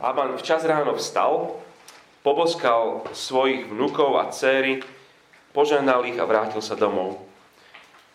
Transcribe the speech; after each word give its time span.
Laban 0.00 0.32
včas 0.40 0.64
ráno 0.64 0.96
vstal, 0.96 1.60
poboskal 2.24 3.04
svojich 3.12 3.68
vnukov 3.68 4.16
a 4.16 4.32
céry, 4.32 4.80
požehnal 5.52 6.08
ich 6.08 6.16
a 6.16 6.24
vrátil 6.24 6.64
sa 6.64 6.72
domov. 6.72 7.20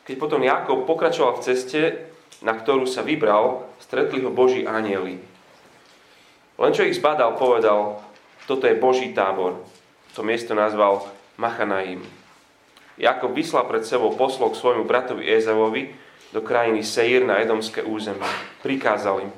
Keď 0.10 0.16
potom 0.18 0.42
Jakob 0.42 0.90
pokračoval 0.90 1.38
v 1.38 1.46
ceste, 1.46 1.82
na 2.42 2.58
ktorú 2.58 2.90
sa 2.90 3.06
vybral, 3.06 3.70
stretli 3.78 4.26
ho 4.26 4.34
Boží 4.34 4.66
anieli. 4.66 5.22
Len 6.58 6.72
čo 6.74 6.90
ich 6.90 6.98
zbadal, 6.98 7.38
povedal, 7.38 8.02
toto 8.50 8.66
je 8.66 8.82
Boží 8.82 9.14
tábor. 9.14 9.62
To 10.18 10.26
miesto 10.26 10.58
nazval 10.58 11.06
Machanaim. 11.38 12.02
Jakob 12.98 13.36
vyslal 13.36 13.70
pred 13.70 13.86
sebou 13.86 14.16
poslov 14.18 14.56
k 14.56 14.62
svojmu 14.62 14.90
bratovi 14.90 15.28
Ezavovi 15.28 15.94
do 16.34 16.42
krajiny 16.42 16.82
Seir 16.82 17.28
na 17.28 17.44
Edomské 17.44 17.84
územie. 17.84 18.26
Prikázal 18.64 19.28
im, 19.28 19.32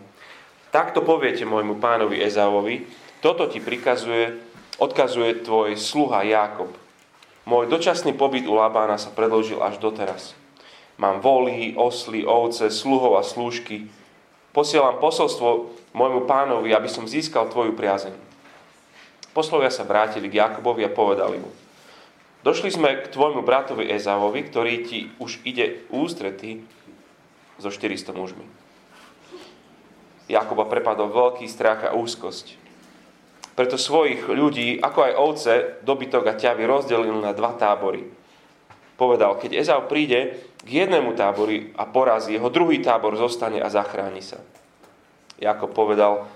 takto 0.78 1.02
poviete 1.02 1.42
môjmu 1.42 1.82
pánovi 1.82 2.22
Ezavovi, 2.22 2.86
toto 3.18 3.50
ti 3.50 3.58
prikazuje, 3.58 4.38
odkazuje 4.78 5.42
tvoj 5.42 5.74
sluha 5.74 6.22
Jakob. 6.22 6.70
Môj 7.50 7.66
dočasný 7.66 8.14
pobyt 8.14 8.46
u 8.46 8.54
Labána 8.54 9.02
sa 9.02 9.10
predložil 9.10 9.58
až 9.58 9.82
doteraz. 9.82 10.38
Mám 11.02 11.26
voly, 11.26 11.74
osly, 11.74 12.22
ovce, 12.22 12.70
sluhov 12.70 13.18
a 13.18 13.26
slúžky. 13.26 13.90
Posielam 14.54 15.02
posolstvo 15.02 15.74
môjmu 15.98 16.30
pánovi, 16.30 16.70
aby 16.78 16.86
som 16.86 17.10
získal 17.10 17.50
tvoju 17.50 17.74
priazeň. 17.74 18.14
Poslovia 19.34 19.74
sa 19.74 19.82
vrátili 19.82 20.30
k 20.30 20.46
Jakobovi 20.46 20.86
a 20.86 20.94
povedali 20.94 21.42
mu, 21.42 21.50
došli 22.46 22.70
sme 22.70 23.02
k 23.02 23.10
tvojmu 23.10 23.42
bratovi 23.42 23.90
Ezavovi, 23.90 24.46
ktorý 24.46 24.86
ti 24.86 25.10
už 25.18 25.42
ide 25.42 25.90
ústretý 25.90 26.62
so 27.58 27.74
400 27.74 28.14
mužmi. 28.14 28.67
Jakoba 30.28 30.68
prepadol 30.68 31.08
veľký 31.12 31.48
strach 31.48 31.88
a 31.88 31.96
úzkosť. 31.96 32.60
Preto 33.58 33.80
svojich 33.80 34.28
ľudí, 34.28 34.78
ako 34.78 35.00
aj 35.02 35.14
ovce, 35.18 35.54
dobytok 35.82 36.30
a 36.30 36.38
ťavy 36.38 36.68
rozdelil 36.68 37.18
na 37.18 37.34
dva 37.34 37.58
tábory. 37.58 38.06
Povedal, 39.00 39.40
keď 39.42 39.58
Ezau 39.58 39.88
príde, 39.90 40.38
k 40.62 40.84
jednému 40.84 41.16
táboru 41.16 41.74
a 41.80 41.88
porazí, 41.88 42.36
jeho 42.36 42.52
druhý 42.52 42.84
tábor 42.84 43.16
zostane 43.16 43.64
a 43.64 43.72
zachráni 43.72 44.22
sa. 44.22 44.42
Jakob 45.38 45.72
povedal, 45.72 46.28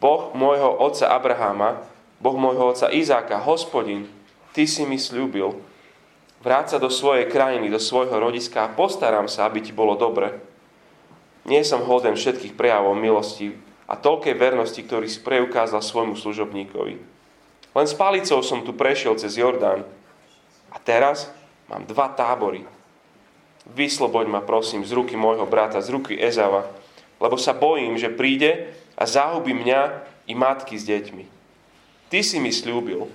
Boh 0.00 0.32
môjho 0.32 0.70
otca 0.80 1.12
Abraháma, 1.12 1.82
Boh 2.20 2.36
môjho 2.36 2.72
otca 2.72 2.92
Izáka, 2.92 3.40
hospodin, 3.40 4.08
ty 4.52 4.68
si 4.68 4.84
mi 4.84 5.00
slúbil, 5.00 5.56
vráť 6.44 6.76
sa 6.76 6.78
do 6.80 6.92
svojej 6.92 7.28
krajiny, 7.28 7.72
do 7.72 7.80
svojho 7.80 8.16
rodiska 8.16 8.64
a 8.64 8.72
postaram 8.72 9.28
sa, 9.28 9.48
aby 9.48 9.64
ti 9.64 9.72
bolo 9.72 9.96
dobre. 9.96 10.49
Nie 11.48 11.64
som 11.64 11.86
hoden 11.86 12.16
všetkých 12.16 12.56
prejavov 12.56 12.98
milosti 12.98 13.56
a 13.88 13.96
toľkej 13.96 14.34
vernosti, 14.36 14.80
ktorý 14.84 15.08
si 15.08 15.24
preukázal 15.24 15.80
svojmu 15.80 16.14
služobníkovi. 16.14 16.94
Len 17.70 17.86
s 17.86 17.94
palicou 17.94 18.42
som 18.42 18.66
tu 18.66 18.74
prešiel 18.74 19.14
cez 19.16 19.38
Jordán. 19.38 19.86
A 20.70 20.76
teraz 20.82 21.30
mám 21.70 21.86
dva 21.86 22.10
tábory. 22.10 22.66
Vysloboď 23.70 24.26
ma 24.26 24.40
prosím 24.42 24.82
z 24.82 24.94
ruky 24.94 25.14
môjho 25.14 25.46
brata, 25.46 25.78
z 25.78 25.94
ruky 25.94 26.18
Ezava, 26.18 26.66
lebo 27.22 27.38
sa 27.38 27.54
bojím, 27.54 27.94
že 28.00 28.10
príde 28.10 28.74
a 28.98 29.06
zahubí 29.06 29.54
mňa 29.54 29.80
i 30.26 30.34
matky 30.34 30.74
s 30.74 30.88
deťmi. 30.88 31.24
Ty 32.10 32.18
si 32.26 32.42
mi 32.42 32.50
slúbil, 32.50 33.06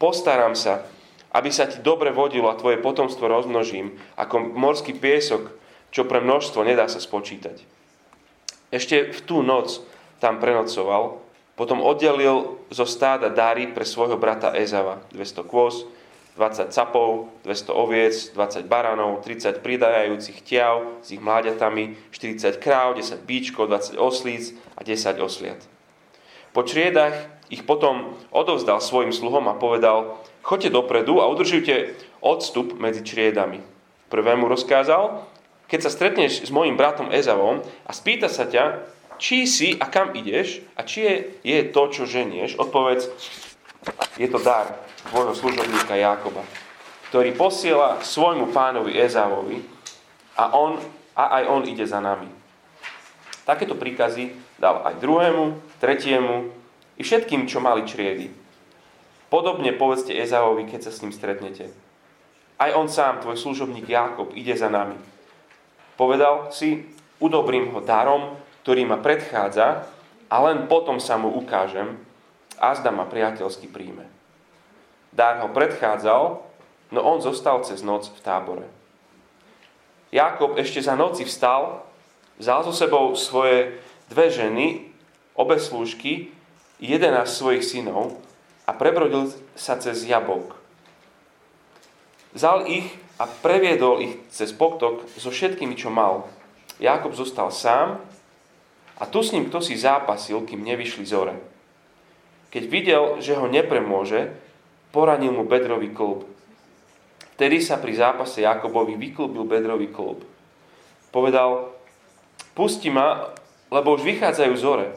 postaram 0.00 0.56
sa, 0.56 0.88
aby 1.30 1.52
sa 1.52 1.68
ti 1.68 1.78
dobre 1.84 2.08
vodilo 2.10 2.48
a 2.48 2.56
tvoje 2.56 2.80
potomstvo 2.80 3.28
rozmnožím, 3.28 4.00
ako 4.16 4.56
morský 4.56 4.96
piesok, 4.96 5.52
čo 5.90 6.06
pre 6.06 6.22
množstvo 6.22 6.62
nedá 6.62 6.86
sa 6.86 7.02
spočítať. 7.02 7.62
Ešte 8.70 9.10
v 9.10 9.20
tú 9.26 9.42
noc 9.42 9.82
tam 10.22 10.38
prenocoval, 10.38 11.18
potom 11.58 11.84
oddelil 11.84 12.62
zo 12.72 12.86
stáda 12.88 13.28
dary 13.28 13.68
pre 13.68 13.84
svojho 13.84 14.16
brata 14.16 14.54
Ezava, 14.56 15.02
200 15.12 15.44
kôz, 15.44 15.84
20 16.38 16.72
capov, 16.72 17.28
200 17.44 17.68
oviec, 17.74 18.14
20 18.32 18.64
baranov, 18.64 19.20
30 19.20 19.60
pridajajúcich 19.60 20.40
tiav 20.40 21.02
s 21.04 21.12
ich 21.12 21.20
mláďatami, 21.20 21.98
40 22.14 22.56
kráv, 22.62 22.96
10 22.96 23.28
bíčkov, 23.28 23.68
20 23.68 24.00
oslíc 24.00 24.56
a 24.78 24.80
10 24.80 25.20
osliat. 25.20 25.60
Po 26.56 26.64
čriedach 26.64 27.12
ich 27.52 27.66
potom 27.66 28.16
odovzdal 28.32 28.80
svojim 28.80 29.12
sluhom 29.12 29.50
a 29.50 29.58
povedal, 29.58 30.22
choďte 30.40 30.72
dopredu 30.72 31.20
a 31.20 31.28
udržujte 31.28 31.92
odstup 32.24 32.78
medzi 32.78 33.04
čriedami. 33.04 33.60
Prvému 34.08 34.48
rozkázal, 34.48 35.26
keď 35.70 35.80
sa 35.86 35.94
stretneš 35.94 36.42
s 36.42 36.50
mojim 36.50 36.74
bratom 36.74 37.14
Ezavom 37.14 37.62
a 37.86 37.90
spýta 37.94 38.26
sa 38.26 38.44
ťa, 38.50 38.82
či 39.22 39.46
si 39.46 39.78
a 39.78 39.86
kam 39.86 40.12
ideš 40.18 40.66
a 40.74 40.82
či 40.82 41.06
je, 41.06 41.14
je 41.46 41.58
to, 41.70 41.82
čo 41.94 42.10
ženieš, 42.10 42.58
odpovedz, 42.58 43.06
je 44.18 44.28
to 44.28 44.42
dar 44.42 44.82
tvojho 45.08 45.32
služobníka 45.32 45.94
Jákoba, 45.94 46.42
ktorý 47.14 47.32
posiela 47.38 48.02
svojmu 48.02 48.50
pánovi 48.50 48.98
Ezávovi 48.98 49.62
a, 50.34 50.52
on, 50.58 50.82
a 51.14 51.40
aj 51.40 51.44
on 51.46 51.62
ide 51.70 51.86
za 51.86 52.02
nami. 52.02 52.28
Takéto 53.46 53.78
príkazy 53.78 54.34
dal 54.58 54.82
aj 54.84 55.00
druhému, 55.00 55.78
tretiemu 55.78 56.50
i 56.98 57.02
všetkým, 57.06 57.48
čo 57.48 57.62
mali 57.62 57.86
čriedy. 57.86 58.28
Podobne 59.30 59.70
povedzte 59.72 60.12
Ezávovi, 60.12 60.66
keď 60.66 60.90
sa 60.90 60.92
s 60.92 61.00
ním 61.06 61.14
stretnete. 61.14 61.70
Aj 62.60 62.74
on 62.76 62.90
sám, 62.90 63.24
tvoj 63.24 63.38
služobník 63.40 63.88
Jákob, 63.88 64.36
ide 64.36 64.52
za 64.52 64.68
nami. 64.68 64.98
Povedal 66.00 66.48
si, 66.48 66.88
udobrím 67.20 67.76
ho 67.76 67.84
darom, 67.84 68.40
ktorý 68.64 68.88
ma 68.88 68.96
predchádza 68.96 69.84
a 70.32 70.36
len 70.48 70.64
potom 70.64 70.96
sa 70.96 71.20
mu 71.20 71.28
ukážem, 71.36 72.00
Azda 72.56 72.88
ma 72.88 73.04
priateľsky 73.04 73.68
príjme. 73.68 74.08
Dár 75.12 75.44
ho 75.44 75.52
predchádzal, 75.52 76.40
no 76.96 77.00
on 77.04 77.20
zostal 77.20 77.60
cez 77.68 77.84
noc 77.84 78.08
v 78.08 78.20
tábore. 78.24 78.64
Jakob 80.08 80.56
ešte 80.56 80.80
za 80.80 80.96
noci 80.96 81.28
vstal, 81.28 81.84
vzal 82.40 82.64
so 82.64 82.72
sebou 82.72 83.12
svoje 83.12 83.76
dve 84.08 84.32
ženy, 84.32 84.88
obe 85.36 85.60
slúžky, 85.60 86.32
jedenáct 86.80 87.36
svojich 87.36 87.60
synov 87.60 88.16
a 88.64 88.72
prebrodil 88.72 89.28
sa 89.52 89.76
cez 89.76 90.08
jabok. 90.08 90.56
Vzal 92.32 92.64
ich 92.72 92.88
a 93.20 93.28
previedol 93.28 94.00
ich 94.00 94.16
cez 94.32 94.48
poktok 94.56 95.04
so 95.20 95.28
všetkými, 95.28 95.76
čo 95.76 95.92
mal. 95.92 96.24
Jakob 96.80 97.12
zostal 97.12 97.52
sám 97.52 98.00
a 98.96 99.04
tu 99.04 99.20
s 99.20 99.36
ním 99.36 99.52
kto 99.52 99.60
si 99.60 99.76
zápasil, 99.76 100.40
kým 100.48 100.64
nevyšli 100.64 101.04
zore. 101.04 101.36
Keď 102.48 102.64
videl, 102.72 103.02
že 103.20 103.36
ho 103.36 103.44
nepremôže, 103.44 104.32
poranil 104.88 105.36
mu 105.36 105.44
bedrový 105.44 105.92
klub. 105.92 106.24
Vtedy 107.36 107.60
sa 107.60 107.76
pri 107.76 107.92
zápase 107.92 108.40
Jakobovi 108.40 108.96
vyklúbil 108.96 109.44
bedrový 109.44 109.92
klub. 109.92 110.24
Povedal, 111.12 111.76
pusti 112.56 112.88
ma, 112.88 113.36
lebo 113.68 113.96
už 113.96 114.02
vychádzajú 114.04 114.54
zore. 114.56 114.96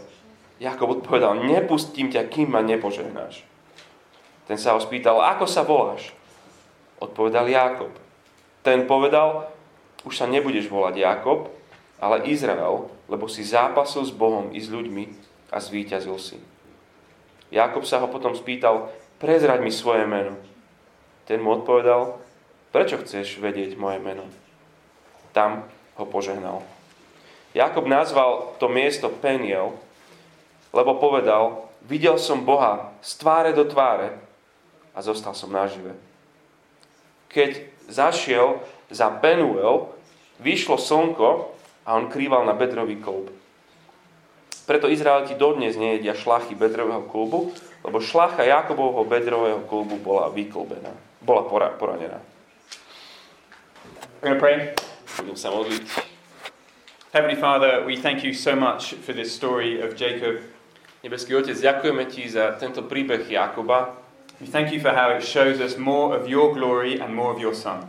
Jakob 0.64 1.04
odpovedal, 1.04 1.44
nepustím 1.44 2.08
ťa, 2.08 2.32
kým 2.32 2.56
ma 2.56 2.64
nepožehnáš. 2.64 3.44
Ten 4.48 4.56
sa 4.56 4.76
ho 4.76 4.80
spýtal, 4.80 5.20
ako 5.20 5.44
sa 5.44 5.68
voláš? 5.68 6.16
Odpovedal 7.04 7.52
Jakob. 7.52 8.03
Ten 8.64 8.88
povedal, 8.88 9.52
už 10.08 10.16
sa 10.16 10.26
nebudeš 10.26 10.72
volať 10.72 11.04
Jakob, 11.04 11.52
ale 12.00 12.28
Izrael, 12.28 12.88
lebo 13.12 13.28
si 13.28 13.44
zápasil 13.44 14.04
s 14.08 14.12
Bohom 14.16 14.52
i 14.56 14.60
s 14.60 14.72
ľuďmi 14.72 15.04
a 15.52 15.60
zvíťazil 15.60 16.18
si. 16.20 16.40
Jakob 17.52 17.86
sa 17.86 18.02
ho 18.02 18.08
potom 18.10 18.34
spýtal, 18.34 18.90
prezrať 19.22 19.62
mi 19.62 19.70
svoje 19.70 20.08
meno. 20.08 20.40
Ten 21.24 21.40
mu 21.40 21.56
odpovedal, 21.60 22.20
prečo 22.74 23.00
chceš 23.00 23.38
vedieť 23.40 23.80
moje 23.80 24.02
meno? 24.02 24.26
Tam 25.32 25.68
ho 25.96 26.06
požehnal. 26.08 26.66
Jakob 27.54 27.86
nazval 27.86 28.58
to 28.58 28.66
miesto 28.68 29.08
Peniel, 29.08 29.78
lebo 30.74 30.98
povedal, 30.98 31.70
videl 31.86 32.18
som 32.18 32.42
Boha 32.42 32.92
z 33.06 33.22
tváre 33.22 33.54
do 33.54 33.64
tváre 33.64 34.18
a 34.98 35.00
zostal 35.06 35.38
som 35.38 35.54
nažive. 35.54 35.94
Keď 37.30 37.73
zašiel 37.88 38.62
za 38.90 39.10
Penuel, 39.10 39.90
vyšlo 40.40 40.78
slnko 40.78 41.54
a 41.86 41.96
on 41.96 42.12
krýval 42.12 42.46
na 42.46 42.54
bedrový 42.54 43.00
kolb. 43.00 43.32
Preto 44.64 44.88
Izraeliti 44.88 45.36
dodnes 45.36 45.76
nejedia 45.76 46.16
šlachy 46.16 46.56
bedrového 46.56 47.04
klubu, 47.12 47.52
lebo 47.84 48.00
šlacha 48.00 48.48
Jakobovho 48.48 49.04
bedrového 49.04 49.60
klubu 49.68 50.00
bola 50.00 50.32
vyklbená, 50.32 50.96
bola 51.20 51.44
poranená. 51.76 52.24
We're 54.24 54.40
pray. 54.40 54.72
Budem 55.20 55.36
sa 55.36 55.52
modliť. 55.52 55.84
Heavenly 57.12 57.36
Father, 57.36 57.84
we 57.84 58.00
thank 58.00 58.24
you 58.24 58.32
so 58.32 58.56
much 58.56 58.96
for 59.04 59.12
this 59.12 59.36
story 59.36 59.84
of 59.84 60.00
Jacob. 60.00 60.40
Nebeský 61.04 61.36
Otec, 61.36 61.60
ďakujeme 61.60 62.08
Ti 62.08 62.24
za 62.32 62.56
tento 62.56 62.88
príbeh 62.88 63.28
Jakoba. 63.28 64.03
We 64.42 64.48
thank 64.48 64.74
you 64.74 64.80
for 64.80 64.90
how 64.90 65.10
it 65.12 65.24
shows 65.24 65.62
us 65.62 65.78
more 65.78 66.18
of 66.18 66.28
your 66.28 66.54
glory 66.54 67.00
and 67.00 67.14
more 67.16 67.32
of 67.34 67.40
your 67.40 67.54
Son. 67.54 67.86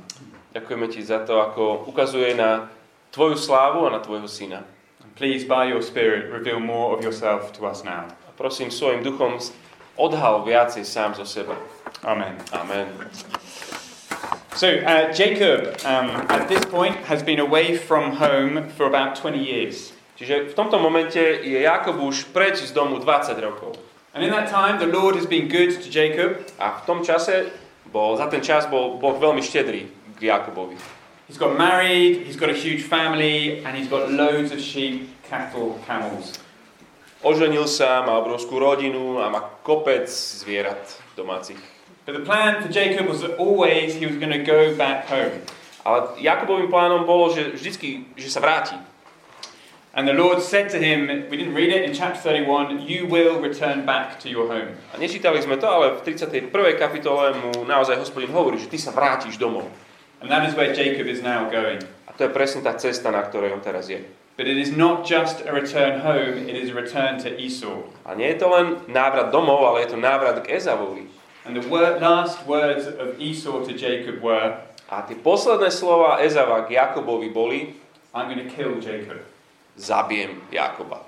Ďakujeme 0.54 0.86
Ti 0.92 1.02
za 1.02 1.24
to, 1.26 1.40
ako 1.40 1.88
ukazuje 1.88 2.36
na 2.36 2.68
Tvoju 3.10 3.36
slávu 3.36 3.86
a 3.86 3.90
na 3.90 3.98
Tvojho 3.98 4.28
Syna. 4.28 4.62
Please, 5.16 5.44
by 5.46 5.64
your 5.64 5.82
Spirit, 5.82 6.30
reveal 6.30 6.60
more 6.60 6.94
of 6.94 7.02
yourself 7.02 7.52
to 7.58 7.66
us 7.66 7.84
now. 7.84 8.06
A 8.28 8.30
prosím 8.36 8.70
svojim 8.70 9.02
duchom 9.02 9.38
odhal 9.96 10.42
viacej 10.42 10.84
sám 10.84 11.14
zo 11.14 11.24
seba. 11.24 11.56
Amen. 12.02 12.36
Amen. 12.52 12.86
So, 14.54 14.68
uh, 14.68 15.10
Jacob, 15.10 15.74
um, 15.82 16.10
at 16.30 16.46
this 16.46 16.64
point, 16.66 16.96
has 17.10 17.22
been 17.22 17.40
away 17.40 17.78
from 17.78 18.18
home 18.18 18.68
for 18.76 18.86
about 18.86 19.16
20 19.16 19.38
years. 19.38 19.94
Čiže 20.14 20.50
v 20.50 20.54
tomto 20.54 20.78
momente 20.78 21.18
je 21.18 21.58
Jakob 21.66 21.98
už 21.98 22.30
preč 22.30 22.62
z 22.62 22.70
domu 22.70 23.02
20 23.02 23.34
rokov. 23.42 23.74
And 24.14 24.22
in 24.22 24.30
that 24.30 24.48
time, 24.48 24.78
the 24.78 24.86
Lord 24.86 25.16
has 25.16 25.26
been 25.26 25.48
good 25.48 25.74
to 25.74 25.90
Jacob. 25.90 26.46
A 26.62 26.78
v 26.78 26.80
tom 26.86 27.02
čase, 27.02 27.50
bol, 27.90 28.14
za 28.14 28.30
ten 28.30 28.38
čas 28.38 28.62
bol 28.70 29.02
Boh 29.02 29.18
veľmi 29.18 29.42
štedrý 29.42 29.90
k 30.14 30.30
Jakobovi. 30.30 30.78
He's 31.26 31.34
got 31.34 31.58
married, 31.58 32.22
he's 32.22 32.38
got 32.38 32.46
a 32.46 32.54
huge 32.54 32.86
family, 32.86 33.58
and 33.66 33.74
he's 33.74 33.90
got 33.90 34.14
loads 34.14 34.54
of 34.54 34.62
sheep, 34.62 35.10
cattle, 35.26 35.82
camels. 35.82 36.38
Oženil 37.26 37.66
sa, 37.66 38.06
má 38.06 38.14
obrovskú 38.22 38.54
rodinu 38.62 39.18
a 39.18 39.32
má 39.34 39.40
kopec 39.66 40.06
zvierat 40.06 40.94
domácich. 41.18 41.58
But 42.06 42.14
the 42.14 42.22
plan 42.22 42.62
for 42.62 42.70
Jacob 42.70 43.10
was 43.10 43.18
that 43.26 43.34
always 43.40 43.98
he 43.98 44.06
was 44.06 44.20
going 44.22 44.30
to 44.30 44.44
go 44.46 44.78
back 44.78 45.10
home. 45.10 45.42
Ale 45.82 46.14
Jakobovým 46.22 46.70
plánom 46.70 47.02
bolo, 47.02 47.34
že 47.34 47.50
vždycky, 47.50 48.06
že 48.14 48.30
sa 48.30 48.38
vráti. 48.38 48.78
And 49.94 50.08
the 50.08 50.12
Lord 50.12 50.42
said 50.42 50.70
to 50.70 50.78
him, 50.78 51.06
we 51.30 51.36
didn't 51.36 51.54
read 51.54 51.70
it 51.70 51.86
in 51.86 51.94
chapter 51.94 52.18
31, 52.18 52.82
you 52.82 53.06
will 53.06 53.40
return 53.40 53.86
back 53.86 54.18
to 54.20 54.28
your 54.28 54.50
home. 54.50 54.74
A 54.90 54.98
nečítali 54.98 55.38
sme 55.38 55.54
to, 55.54 55.70
ale 55.70 56.02
v 56.02 56.18
31. 56.18 56.50
kapitole 56.74 57.30
mu 57.38 57.62
naozaj 57.62 58.02
hospodin 58.02 58.34
hovorí, 58.34 58.58
že 58.58 58.66
ty 58.66 58.74
sa 58.74 58.90
vrátiš 58.90 59.38
domov. 59.38 59.70
And 60.18 60.26
that 60.34 60.50
is 60.50 60.58
where 60.58 60.74
Jacob 60.74 61.06
is 61.06 61.22
now 61.22 61.46
going. 61.46 61.78
A 62.10 62.12
to 62.18 62.26
je 62.26 62.30
presne 62.34 62.66
tá 62.66 62.74
cesta, 62.74 63.14
na 63.14 63.22
ktorej 63.22 63.54
on 63.54 63.62
teraz 63.62 63.86
je. 63.86 64.02
But 64.34 64.50
it 64.50 64.58
is 64.58 64.74
not 64.74 65.06
just 65.06 65.46
a 65.46 65.54
return 65.54 66.02
home, 66.02 66.50
it 66.50 66.58
is 66.58 66.74
a 66.74 66.76
return 66.76 67.22
to 67.22 67.30
Esau. 67.30 67.86
A 68.02 68.18
nie 68.18 68.34
je 68.34 68.42
to 68.42 68.50
len 68.50 68.82
návrat 68.90 69.30
domov, 69.30 69.62
ale 69.62 69.86
je 69.86 69.94
to 69.94 69.98
návrat 70.02 70.42
k 70.42 70.58
Ezavovi. 70.58 71.06
And 71.46 71.54
the 71.54 71.62
word, 71.70 72.02
last 72.02 72.42
words 72.50 72.90
of 72.90 73.14
Esau 73.22 73.62
to 73.62 73.70
Jacob 73.70 74.18
were, 74.18 74.58
A 74.90 75.06
tie 75.06 75.14
posledné 75.14 75.70
slova 75.70 76.18
Ezava 76.18 76.66
k 76.66 76.74
Jakobovi 76.82 77.30
boli, 77.30 77.78
I'm 78.10 78.26
going 78.26 78.42
to 78.42 78.50
kill 78.50 78.82
Jacob. 78.82 79.22
Zabijem 79.76 80.40
Jakoba. 80.50 81.02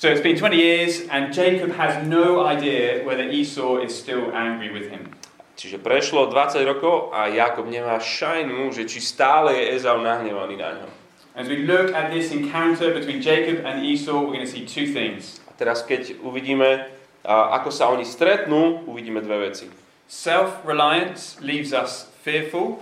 So 0.00 0.08
it's 0.08 0.24
been 0.24 0.36
20 0.36 0.56
years, 0.56 1.04
and 1.10 1.32
Jacob 1.32 1.76
has 1.76 2.06
no 2.08 2.46
idea 2.46 3.04
whether 3.04 3.22
Esau 3.28 3.84
is 3.84 3.92
still 3.92 4.32
angry 4.32 4.72
with 4.72 4.88
him. 4.88 5.12
Čiže 5.58 5.82
prešlo 5.82 6.30
20 6.30 6.62
rokov 6.64 7.10
a 7.10 7.26
Jakob 7.26 7.66
nemá 7.66 7.98
šajnu, 7.98 8.70
že 8.70 8.86
či 8.86 9.02
stále 9.02 9.58
je 9.58 9.74
Ezau 9.74 9.98
nahnevaný 9.98 10.54
na 10.54 10.70
ňo. 10.82 10.88
As 11.34 11.46
we 11.50 11.66
look 11.66 11.90
at 11.94 12.10
this 12.14 12.30
encounter 12.30 12.94
between 12.94 13.18
Jacob 13.22 13.66
and 13.66 13.82
Esau, 13.82 14.22
we're 14.22 14.34
going 14.38 14.46
to 14.46 14.50
see 14.50 14.66
two 14.66 14.90
things. 14.90 15.42
A 15.50 15.54
teraz 15.58 15.82
keď 15.82 16.22
uvidíme, 16.22 16.86
ako 17.26 17.74
sa 17.74 17.90
oni 17.90 18.06
stretnú, 18.06 18.86
uvidíme 18.86 19.18
dve 19.18 19.50
veci. 19.50 19.66
Self-reliance 20.08 21.42
leaves 21.44 21.74
us 21.76 22.08
fearful, 22.22 22.80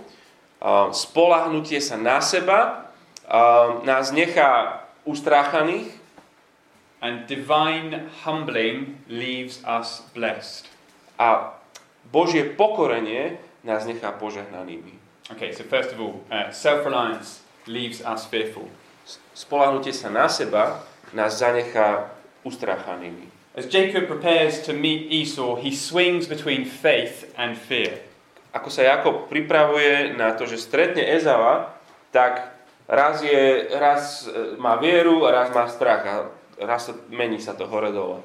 spolahnutie 0.93 1.83
sa 1.83 1.99
na 1.99 2.23
seba 2.23 2.89
nás 3.83 4.13
nechá 4.15 4.86
ustráchaných 5.07 5.95
and 6.99 7.23
divine 7.31 8.11
humbling 8.27 8.99
leaves 9.07 9.63
us 9.63 10.03
blessed. 10.11 10.67
a 11.17 11.57
Božie 12.07 12.43
pokorenie 12.55 13.37
nás 13.65 13.85
nechá 13.85 14.13
požehnanými. 14.15 14.93
Okay, 15.33 15.51
so 15.51 15.65
first 15.67 15.91
of 15.91 15.99
all, 15.99 16.23
uh, 16.31 16.53
self-reliance 16.53 17.43
leaves 17.67 17.99
us 17.99 18.23
fearful. 18.23 18.69
Spolahnutie 19.35 19.91
sa 19.91 20.07
na 20.07 20.31
seba 20.31 20.87
nás 21.11 21.35
zanechá 21.43 22.15
ustráchanými. 22.47 23.27
As 23.57 23.65
Jacob 23.65 24.05
prepares 24.05 24.61
to 24.63 24.71
meet 24.71 25.09
Esau, 25.09 25.57
he 25.57 25.73
swings 25.73 26.29
between 26.29 26.63
faith 26.63 27.27
and 27.35 27.57
fear. 27.57 28.05
Ako 28.53 28.69
sa 28.69 28.85
Jakob 28.85 29.27
pripravuje 29.27 30.13
na 30.13 30.37
to, 30.37 30.45
že 30.45 30.61
stretne 30.61 31.01
Ezava, 31.03 31.75
tak 32.13 32.53
raz, 32.87 33.23
je, 33.23 33.67
raz 33.79 34.27
e, 34.27 34.57
má 34.57 34.75
vieru 34.75 35.25
a 35.27 35.31
raz 35.31 35.53
má 35.55 35.67
strach 35.67 36.03
a 36.07 36.15
raz 36.59 36.87
sa, 36.87 36.93
mení 37.09 37.39
sa 37.39 37.53
to 37.53 37.67
hore 37.67 37.91
dole. 37.91 38.23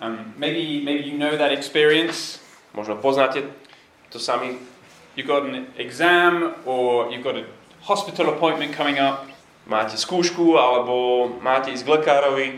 Um, 0.00 0.36
maybe, 0.36 0.84
maybe 0.84 1.08
you 1.08 1.18
know 1.18 1.36
that 1.36 1.52
experience. 1.52 2.38
Možno 2.76 2.96
poznáte 2.96 3.42
to 4.12 4.20
sami. 4.20 4.60
You've 5.16 5.26
got 5.26 5.48
an 5.48 5.72
exam 5.80 6.54
or 6.68 7.08
you've 7.08 7.24
got 7.24 7.40
a 7.40 7.48
hospital 7.80 8.28
appointment 8.28 8.76
coming 8.76 9.00
up, 9.00 9.24
Máte 9.66 9.98
skúšku 9.98 10.54
alebo 10.54 11.26
máte 11.42 11.74
ísť 11.74 11.82
k 11.82 11.90
lekárovi 11.90 12.48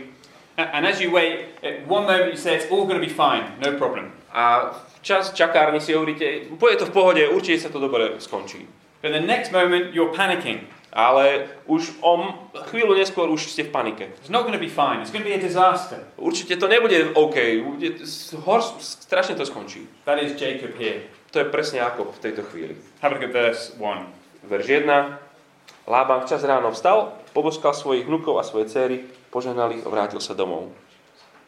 and 0.59 0.85
as 0.85 1.01
you 1.01 1.11
wait, 1.11 1.57
at 1.63 1.87
one 1.87 2.03
moment 2.05 2.31
you 2.31 2.37
say 2.37 2.55
it's 2.55 2.69
all 2.71 2.85
going 2.85 2.99
to 2.99 3.05
be 3.05 3.09
fine, 3.11 3.43
no 3.63 3.77
problem. 3.77 4.11
a 4.33 4.75
včas 5.01 5.33
čakárni 5.33 5.81
si 5.81 5.93
hovoríte, 5.93 6.53
bude 6.53 6.75
to 6.75 6.85
v 6.85 6.93
pohode, 6.93 7.23
určite 7.33 7.65
sa 7.65 7.69
to 7.73 7.81
dobre 7.81 8.21
skončí. 8.21 8.67
But 9.01 9.15
the 9.15 9.23
next 9.23 9.49
moment 9.51 9.95
you're 9.95 10.13
panicking. 10.13 10.67
Ale 10.89 11.45
už 11.69 12.01
o 12.01 12.33
chvíľu 12.73 12.97
neskôr 12.97 13.29
už 13.29 13.45
ste 13.45 13.69
v 13.69 13.71
panike. 13.71 14.09
It's 14.25 14.33
not 14.33 14.41
going 14.41 14.57
to 14.57 14.61
be 14.61 14.71
fine. 14.71 15.05
It's 15.05 15.13
going 15.13 15.21
to 15.21 15.29
be 15.29 15.37
a 15.37 15.41
disaster. 15.41 16.01
Určite 16.17 16.57
to 16.57 16.65
nebude 16.65 17.13
OK, 17.13 17.37
bude, 17.61 18.01
hor, 18.41 18.59
strašne 18.81 19.37
to 19.37 19.45
skončí. 19.45 19.85
That 20.09 20.17
is 20.17 20.33
Jacob 20.33 20.73
here. 20.81 21.05
To 21.29 21.45
je 21.45 21.47
presne 21.53 21.85
ako 21.85 22.09
v 22.09 22.19
tejto 22.25 22.41
chvíli. 22.49 22.73
Have 23.05 23.13
a 23.13 23.21
look 23.21 23.29
at 23.29 23.33
verse 23.33 23.77
1. 23.77 24.49
Verš 24.49 24.65
1. 24.65 25.89
Lában 25.89 26.25
včas 26.25 26.41
ráno 26.41 26.73
vstal, 26.73 27.17
poboskal 27.33 27.73
svojich 27.73 28.05
vnukov 28.05 28.37
a 28.37 28.45
svoje 28.45 28.69
céry, 28.69 29.05
požehnal 29.33 29.73
ich 29.73 29.85
a 29.85 29.89
vrátil 29.89 30.21
sa 30.21 30.37
domov. 30.37 30.73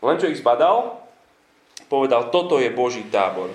Len 0.01 0.17
čo 0.17 0.29
ich 0.29 0.41
zbadal, 0.41 0.97
povedal, 1.89 2.33
toto 2.33 2.57
je 2.57 2.73
Boží 2.73 3.05
tábor. 3.09 3.53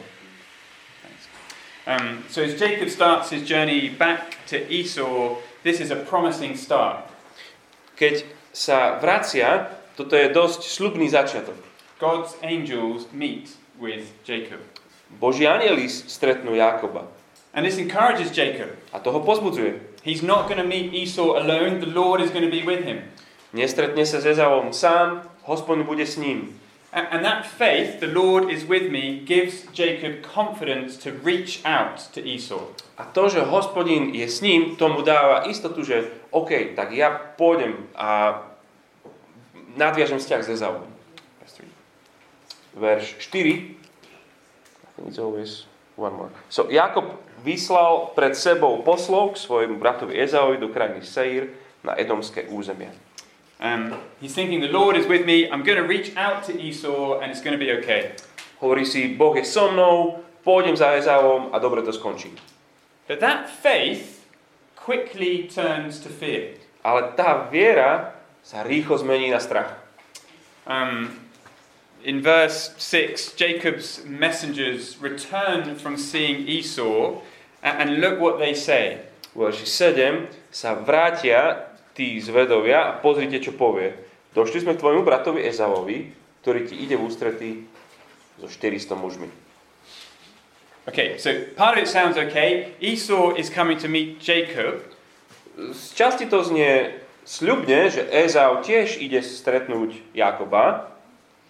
Um, 1.87 2.27
so 2.27 2.43
as 2.43 2.59
Jacob 2.59 2.91
starts 2.91 3.31
his 3.31 3.47
journey 3.47 3.91
back 3.91 4.35
to 4.51 4.59
Esau, 4.67 5.39
this 5.67 5.83
is 5.83 5.91
a 5.91 5.99
promising 5.99 6.55
start. 6.55 7.03
Keď 7.99 8.23
sa 8.55 9.03
vracia, 9.03 9.67
toto 9.99 10.15
je 10.15 10.31
dosť 10.31 10.63
slubný 10.63 11.11
začiatok. 11.11 11.59
God's 11.99 12.39
angels 12.47 13.11
meet 13.11 13.59
with 13.75 14.15
Jacob. 14.23 14.63
Boží 15.19 15.43
anieli 15.51 15.91
stretnú 15.91 16.55
Jakoba 16.55 17.11
And 17.57 17.65
this 17.65 17.81
encourages 17.81 18.31
Jacob. 18.31 18.77
a 18.93 19.01
to 19.01 19.11
ho 19.11 19.25
pozbudzuje. 19.25 19.81
He's 20.05 20.23
not 20.23 20.47
going 20.47 20.61
to 20.61 20.69
meet 20.69 20.95
Esau 20.95 21.41
alone, 21.41 21.81
the 21.83 21.91
Lord 21.91 22.21
is 22.21 22.31
going 22.31 22.45
to 22.45 22.53
be 22.53 22.63
with 22.63 22.85
him. 22.85 23.03
Nestretne 23.57 24.05
sa 24.05 24.21
s 24.23 24.29
Ezavom 24.29 24.71
sám, 24.71 25.25
hospodin 25.49 25.89
bude 25.89 26.05
s 26.05 26.21
ním. 26.21 26.53
And 26.93 27.25
that 27.25 27.45
faith, 27.45 28.01
the 28.01 28.07
Lord 28.07 28.49
is 28.49 28.65
with 28.65 28.91
me, 28.91 29.21
gives 29.21 29.67
Jacob 29.73 30.23
confidence 30.23 30.97
to 31.05 31.13
reach 31.13 31.61
out 31.67 31.99
to 32.15 32.25
Esau. 32.25 32.73
A 32.97 33.05
to, 33.05 33.29
že 33.29 33.45
hospodin 33.45 34.15
je 34.17 34.25
s 34.25 34.41
ním, 34.41 34.77
tomu 34.81 35.03
dáva 35.05 35.45
istotu, 35.45 35.85
že 35.85 36.09
OK, 36.33 36.73
tak 36.73 36.97
ja 36.97 37.13
pôjdem 37.13 37.77
a 37.93 38.41
nadviažem 39.77 40.17
vzťah 40.17 40.41
s 40.41 40.49
Ezavom. 40.49 40.89
Verš 42.77 43.17
4. 43.21 43.77
It's 45.05 45.21
always 45.21 45.69
one 46.01 46.17
more. 46.17 46.33
So, 46.49 46.73
Jakob 46.73 47.21
vyslal 47.45 48.17
pred 48.17 48.33
sebou 48.37 48.81
poslov 48.81 49.37
k 49.37 49.45
svojmu 49.45 49.77
bratovi 49.77 50.17
Ezaovi 50.17 50.57
do 50.57 50.73
krajiny 50.73 51.05
Seir 51.05 51.53
na 51.85 51.93
edomské 51.97 52.49
územie. 52.49 52.89
Um, 53.61 53.99
he's 54.21 54.35
thinking, 54.35 54.61
the 54.61 54.69
Lord 54.69 54.97
is 54.97 55.07
with 55.07 55.25
me, 55.25 55.51
I'm 55.51 55.65
going 55.65 55.79
to 55.79 55.89
reach 55.89 56.15
out 56.17 56.45
to 56.45 56.61
Esau 56.61 57.21
and 57.21 57.31
it's 57.31 57.41
going 57.41 57.59
to 57.59 57.65
be 57.65 57.73
okay. 57.73 58.13
Hovorí 58.61 58.87
si, 58.87 59.17
je 59.17 59.45
so 59.45 59.69
mnou, 59.73 60.25
pôjdem 60.45 60.77
za 60.77 60.93
a 60.97 61.59
dobre 61.59 61.83
to 61.83 61.93
skončí. 61.93 62.33
But 63.09 63.21
that 63.21 63.49
faith 63.49 64.27
quickly 64.77 65.49
turns 65.49 66.01
to 66.01 66.09
fear. 66.09 66.57
Ale 66.85 67.13
tá 67.17 67.49
viera 67.51 68.15
sa 68.43 68.63
rýchlo 68.63 68.97
zmení 68.99 69.31
na 69.31 69.41
strach. 69.41 69.75
Um, 70.67 71.21
in 72.05 72.23
verse 72.23 72.75
6, 72.79 73.35
Jacob's 73.35 74.05
messengers 74.07 74.99
return 75.03 75.75
from 75.77 75.97
seeing 75.97 76.47
Esau, 76.47 77.21
and 77.63 78.01
look 78.01 78.21
what 78.21 78.39
they 78.39 78.55
say. 78.55 79.03
Verši 79.35 79.67
7 79.67 80.31
sa 80.51 80.79
vrátia 80.79 81.76
tí 81.97 82.21
zvedovia 82.21 82.93
a 82.93 82.97
pozrite, 83.01 83.41
čo 83.41 83.57
povie. 83.57 83.97
Došli 84.37 84.63
sme 84.63 84.77
k 84.77 84.83
tvojmu 84.85 85.03
bratovi 85.03 85.41
Ezavovi, 85.49 86.13
ktorý 86.45 86.69
ti 86.69 86.77
ide 86.77 87.01
v 87.01 87.09
ústretí 87.09 87.51
so 88.37 88.47
400 88.47 88.93
mužmi. 89.01 89.29
Okay, 90.87 91.19
so 91.19 91.33
part 91.57 91.81
of 91.81 91.83
it 91.83 91.91
sounds 91.91 92.15
okay. 92.15 92.77
Esau 92.79 93.35
is 93.35 93.51
coming 93.51 93.81
to 93.81 93.89
meet 93.89 94.21
Jacob, 94.23 94.85
Z 95.57 95.97
časti 95.97 96.29
to 96.29 96.45
znie 96.45 97.01
sľubne, 97.25 97.89
že 97.89 98.05
Ezau 98.13 98.61
tiež 98.61 99.01
ide 99.01 99.25
stretnúť 99.25 100.13
Jakoba, 100.13 100.93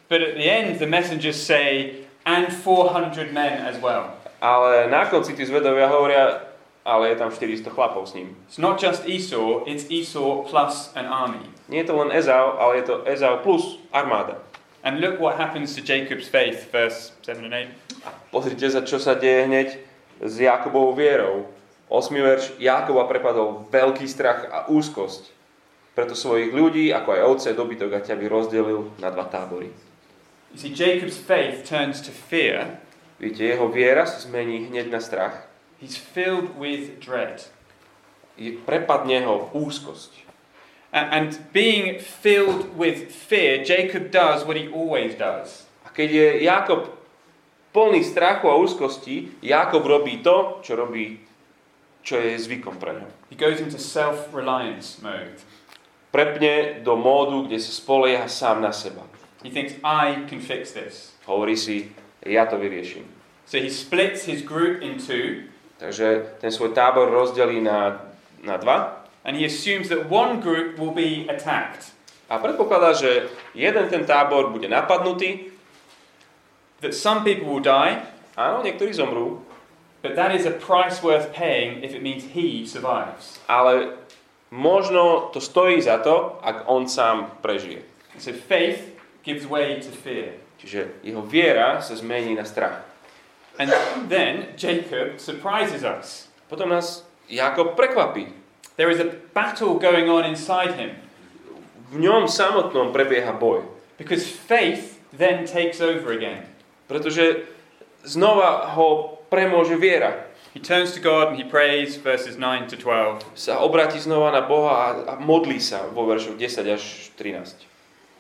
but 0.07 0.23
at 0.23 0.39
the 0.39 0.47
end, 0.47 0.79
the 0.79 0.87
messengers 0.87 1.35
say, 1.35 2.07
and 2.23 2.47
400 2.55 3.35
men 3.35 3.67
as 3.67 3.83
well. 3.83 4.15
ale 4.39 4.87
na 4.87 5.11
konci 5.11 5.35
tí 5.35 5.43
zvedovia 5.43 5.91
hovoria, 5.91 6.39
ale 6.87 7.11
je 7.11 7.17
tam 7.19 7.35
400 7.35 7.67
chlapov 7.75 8.07
s 8.07 8.15
ním. 8.15 8.39
It's 8.47 8.63
not 8.63 8.79
just 8.79 9.03
Esau, 9.11 9.67
it's 9.67 9.91
Esau 9.91 10.47
plus 10.47 10.95
an 10.95 11.11
army. 11.11 11.43
Nie 11.67 11.83
je 11.83 11.91
to 11.91 11.99
len 11.99 12.15
Ezau, 12.15 12.55
ale 12.63 12.79
je 12.79 12.85
to 12.87 13.03
Ezau 13.03 13.43
plus 13.43 13.83
armáda. 13.91 14.39
And 14.87 15.03
look 15.03 15.19
what 15.19 15.35
happens 15.35 15.75
to 15.75 15.83
Jacob's 15.83 16.31
faith, 16.31 16.71
verse 16.71 17.11
7 17.27 17.43
and 17.43 17.51
8. 17.51 18.07
A 18.07 18.15
pozrite 18.31 18.71
sa, 18.71 18.87
čo 18.87 19.03
sa 19.03 19.19
deje 19.19 19.51
hneď 19.51 19.69
s 20.23 20.39
Jakobovou 20.39 20.95
vierou. 20.95 21.51
8. 21.91 22.15
verš. 22.15 22.45
Jakoba 22.63 23.11
prepadol 23.11 23.67
veľký 23.67 24.07
strach 24.07 24.47
a 24.47 24.71
úzkosť. 24.71 25.35
Preto 25.99 26.15
svojich 26.15 26.55
ľudí, 26.55 26.95
ako 26.95 27.09
aj 27.19 27.23
ovce, 27.27 27.49
dobytok 27.51 27.99
a 27.99 28.05
ťa 28.05 28.15
by 28.15 28.27
rozdelil 28.31 28.95
na 29.03 29.11
dva 29.11 29.27
tábory. 29.27 29.75
You 30.55 30.59
see, 30.63 30.71
Jacob's 30.71 31.19
faith 31.19 31.67
turns 31.67 31.99
to 32.07 32.15
fear. 32.15 32.79
Viete, 33.19 33.43
jeho 33.43 33.67
viera 33.67 34.07
sa 34.07 34.23
zmení 34.23 34.71
hneď 34.71 34.87
na 34.93 35.03
strach. 35.03 35.51
He's 35.81 35.97
filled 35.97 36.57
with 36.57 37.01
dread. 37.01 37.45
Prepadne 38.39 39.25
ho 39.25 39.51
úzkosť. 39.53 40.25
And 40.93 41.37
being 41.53 41.99
filled 42.01 42.77
with 42.77 43.13
fear, 43.13 43.61
Jacob 43.65 44.11
does 44.11 44.45
what 44.45 44.57
he 44.57 44.69
always 44.69 45.13
does. 45.13 45.69
A 45.85 45.93
keď 45.93 46.09
je 46.09 46.29
Jakob 46.49 46.97
plný 47.77 48.01
strachu 48.01 48.49
a 48.49 48.57
úzkosti, 48.57 49.37
Jakob 49.45 49.85
robí 49.85 50.25
to, 50.25 50.65
čo 50.65 50.73
robí, 50.73 51.21
čo 52.01 52.17
je 52.17 52.41
zvykom 52.41 52.81
pre 52.81 52.97
ňo. 52.97 53.09
He 53.29 53.37
goes 53.37 53.61
into 53.61 53.77
self 53.77 54.33
reliance 54.33 54.97
mode. 55.05 55.45
Prepne 56.09 56.81
do 56.81 56.97
módu, 56.97 57.45
kde 57.45 57.61
sa 57.61 57.77
spolieha 57.77 58.25
sám 58.25 58.65
na 58.65 58.73
seba. 58.73 59.05
He 59.45 59.53
thinks, 59.53 59.77
I 59.85 60.25
can 60.25 60.41
fix 60.41 60.73
this. 60.73 61.13
Hovorí 61.29 61.61
si, 61.61 61.93
ja 62.25 62.49
to 62.49 62.57
vyrieším. 62.57 63.05
So 63.45 63.61
he 63.61 63.69
splits 63.69 64.25
his 64.25 64.41
group 64.41 64.81
in 64.81 64.97
two, 64.97 65.53
Takže 65.77 66.41
ten 66.41 66.49
svoj 66.53 66.73
tábor 66.73 67.13
rozdelí 67.13 67.61
na, 67.61 68.01
na 68.43 68.57
dva 68.57 69.05
and 69.27 69.37
he 69.37 69.45
assumes 69.45 69.89
that 69.91 70.07
one 70.07 70.41
group 70.41 70.79
will 70.79 70.95
be 70.95 71.27
attacked, 71.27 71.91
a 72.31 72.39
predpokladá, 72.39 72.95
že 72.95 73.27
jeden 73.55 73.87
ten 73.91 74.07
tábor 74.07 74.51
bude 74.51 74.69
napadnutý. 74.71 75.51
that 76.81 76.95
some 76.95 77.25
people 77.25 77.47
will 77.51 77.63
die, 77.63 77.99
Áno, 78.37 78.61
niektorí 78.63 78.93
zomrú, 78.93 79.41
but 80.05 80.13
that 80.15 80.31
is 80.35 80.45
a 80.47 80.53
price 80.53 81.01
worth 81.03 81.33
paying 81.33 81.81
if 81.83 81.97
it 81.97 82.03
means 82.05 82.23
he 82.37 82.63
survives. 82.69 83.41
ale 83.49 83.97
možno 84.51 85.33
to 85.33 85.41
stojí 85.41 85.83
za 85.83 85.99
to, 85.99 86.39
ak 86.43 86.69
on 86.69 86.87
sám 86.89 87.31
prežije. 87.43 87.83
So 88.21 88.33
faith 88.33 88.95
gives 89.25 89.45
way 89.49 89.81
to 89.83 89.91
fear. 89.91 90.39
Čiže 90.57 91.03
jeho 91.03 91.21
viera 91.27 91.81
sa 91.83 91.99
zmení 91.99 92.33
na 92.39 92.45
strach. 92.45 92.81
And 93.59 93.73
then 94.09 94.53
Jacob 94.57 95.21
surprises 95.21 95.85
us. 95.85 96.29
Potom 96.49 96.69
nás 96.69 97.03
Jakob 97.29 97.75
prekvapí. 97.75 98.33
There 98.77 98.93
is 98.93 99.01
a 99.01 99.17
battle 99.33 99.81
going 99.81 100.09
on 100.13 100.29
inside 100.29 100.77
him 100.77 101.07
V 101.87 102.03
ňom 102.03 102.27
samotnom 102.27 102.91
prebieha 102.91 103.31
boj. 103.31 103.63
because 103.97 104.27
faith 104.29 105.01
then 105.13 105.47
takes 105.47 105.81
over 105.81 106.13
again. 106.13 106.45
Pretože 106.91 107.49
znova 108.05 108.77
ho 108.77 109.19
premôže 109.31 109.79
viera. 109.79 110.29
He 110.53 110.61
turns 110.61 110.93
to 110.97 111.01
God 111.01 111.33
and 111.33 111.37
he 111.37 111.45
prays, 111.45 111.97
verses 112.01 112.37
9 112.37 112.69
to 112.73 112.77
12. 112.81 113.25
Sa 113.37 113.61
obratí 113.61 114.01
znova 114.01 114.33
na 114.33 114.41
Boha 114.41 114.73
a, 114.73 114.87
a 115.05 115.15
modlí 115.21 115.61
sa 115.61 115.85
vo 115.93 116.09
veršoch 116.09 116.37
10 116.41 116.77
až 116.77 117.13
13. 117.17 117.65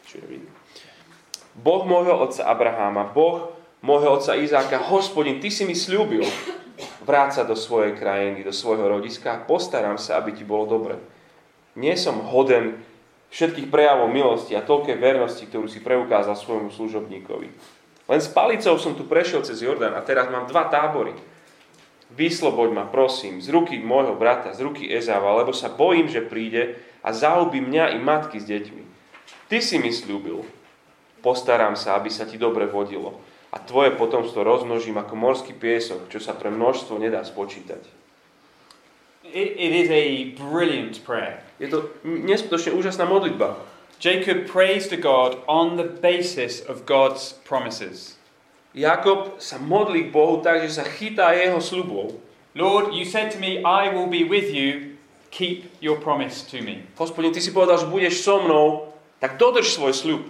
Čo 0.04 0.14
je 0.20 0.26
vidno. 0.28 0.50
Boh 1.56 1.88
môjho 1.88 2.12
otca 2.12 2.44
Abraháma, 2.44 3.08
Boh 3.08 3.56
môjho 3.86 4.18
otca 4.18 4.34
Izáka, 4.34 4.82
hospodin, 4.82 5.38
ty 5.38 5.54
si 5.54 5.62
mi 5.62 5.78
slúbil, 5.78 6.26
vráť 7.06 7.40
sa 7.40 7.42
do 7.46 7.54
svojej 7.54 7.94
krajiny, 7.94 8.42
do 8.42 8.50
svojho 8.50 8.90
rodiska 8.90 9.38
a 9.38 9.42
postaram 9.46 9.94
sa, 9.94 10.18
aby 10.18 10.34
ti 10.34 10.42
bolo 10.42 10.66
dobre. 10.66 10.98
Nie 11.78 11.94
som 11.94 12.18
hoden 12.18 12.82
všetkých 13.30 13.70
prejavov 13.70 14.10
milosti 14.10 14.58
a 14.58 14.66
toľkej 14.66 14.98
vernosti, 14.98 15.46
ktorú 15.46 15.70
si 15.70 15.78
preukázal 15.86 16.34
svojmu 16.34 16.74
služobníkovi. 16.74 17.48
Len 18.06 18.20
s 18.22 18.30
palicou 18.30 18.74
som 18.78 18.98
tu 18.98 19.06
prešiel 19.06 19.46
cez 19.46 19.62
Jordán 19.62 19.94
a 19.94 20.02
teraz 20.02 20.26
mám 20.30 20.50
dva 20.50 20.66
tábory. 20.66 21.14
Vysloboď 22.14 22.70
ma, 22.70 22.84
prosím, 22.86 23.42
z 23.42 23.50
ruky 23.50 23.82
môjho 23.82 24.14
brata, 24.14 24.54
z 24.54 24.62
ruky 24.62 24.86
Ezáva, 24.86 25.42
lebo 25.42 25.50
sa 25.50 25.70
bojím, 25.74 26.06
že 26.06 26.22
príde 26.22 26.78
a 27.02 27.10
zahubí 27.10 27.58
mňa 27.58 27.94
i 27.94 27.98
matky 27.98 28.38
s 28.38 28.46
deťmi. 28.46 28.82
Ty 29.50 29.58
si 29.58 29.82
mi 29.82 29.90
slúbil, 29.90 30.46
postaram 31.18 31.74
sa, 31.74 31.98
aby 31.98 32.10
sa 32.10 32.22
ti 32.26 32.38
dobre 32.38 32.70
vodilo 32.70 33.18
a 33.52 33.56
tvoje 33.62 33.94
potomstvo 33.94 34.42
rozmnožím 34.42 34.98
ako 34.98 35.14
morský 35.14 35.54
piesok, 35.54 36.10
čo 36.10 36.18
sa 36.18 36.34
pre 36.34 36.50
množstvo 36.50 36.98
nedá 36.98 37.22
spočítať. 37.22 37.82
It, 39.26 39.58
it 39.58 39.72
is 39.74 39.88
a 39.90 40.34
brilliant 40.38 41.02
prayer. 41.02 41.42
Je 41.58 41.66
to 41.66 41.90
neskutočne 42.06 42.74
úžasná 42.74 43.04
modlitba. 43.10 43.58
Jacob 43.98 44.46
prays 44.46 44.86
to 44.92 44.96
God 44.96 45.40
on 45.48 45.80
the 45.80 45.88
basis 45.88 46.60
of 46.62 46.84
God's 46.84 47.34
promises. 47.42 48.20
Jakob 48.76 49.40
sa 49.40 49.56
modlí 49.56 50.08
k 50.08 50.14
Bohu 50.14 50.44
tak, 50.44 50.60
že 50.60 50.76
sa 50.76 50.84
chytá 50.84 51.32
jeho 51.32 51.64
slubov. 51.64 52.20
Lord, 52.52 52.92
you 52.92 53.08
said 53.08 53.32
to 53.32 53.40
me, 53.40 53.64
I 53.64 53.88
will 53.88 54.08
be 54.08 54.20
with 54.20 54.52
you, 54.52 55.00
keep 55.32 55.72
your 55.80 55.96
promise 55.96 56.44
to 56.52 56.60
me. 56.60 56.84
Hospodin, 57.00 57.32
ty 57.32 57.40
si 57.40 57.56
povedal, 57.56 57.80
že 57.80 57.88
budeš 57.88 58.20
so 58.20 58.40
mnou, 58.44 58.92
tak 59.16 59.40
dodrž 59.40 59.76
svoj 59.76 59.92
sľub. 59.96 60.22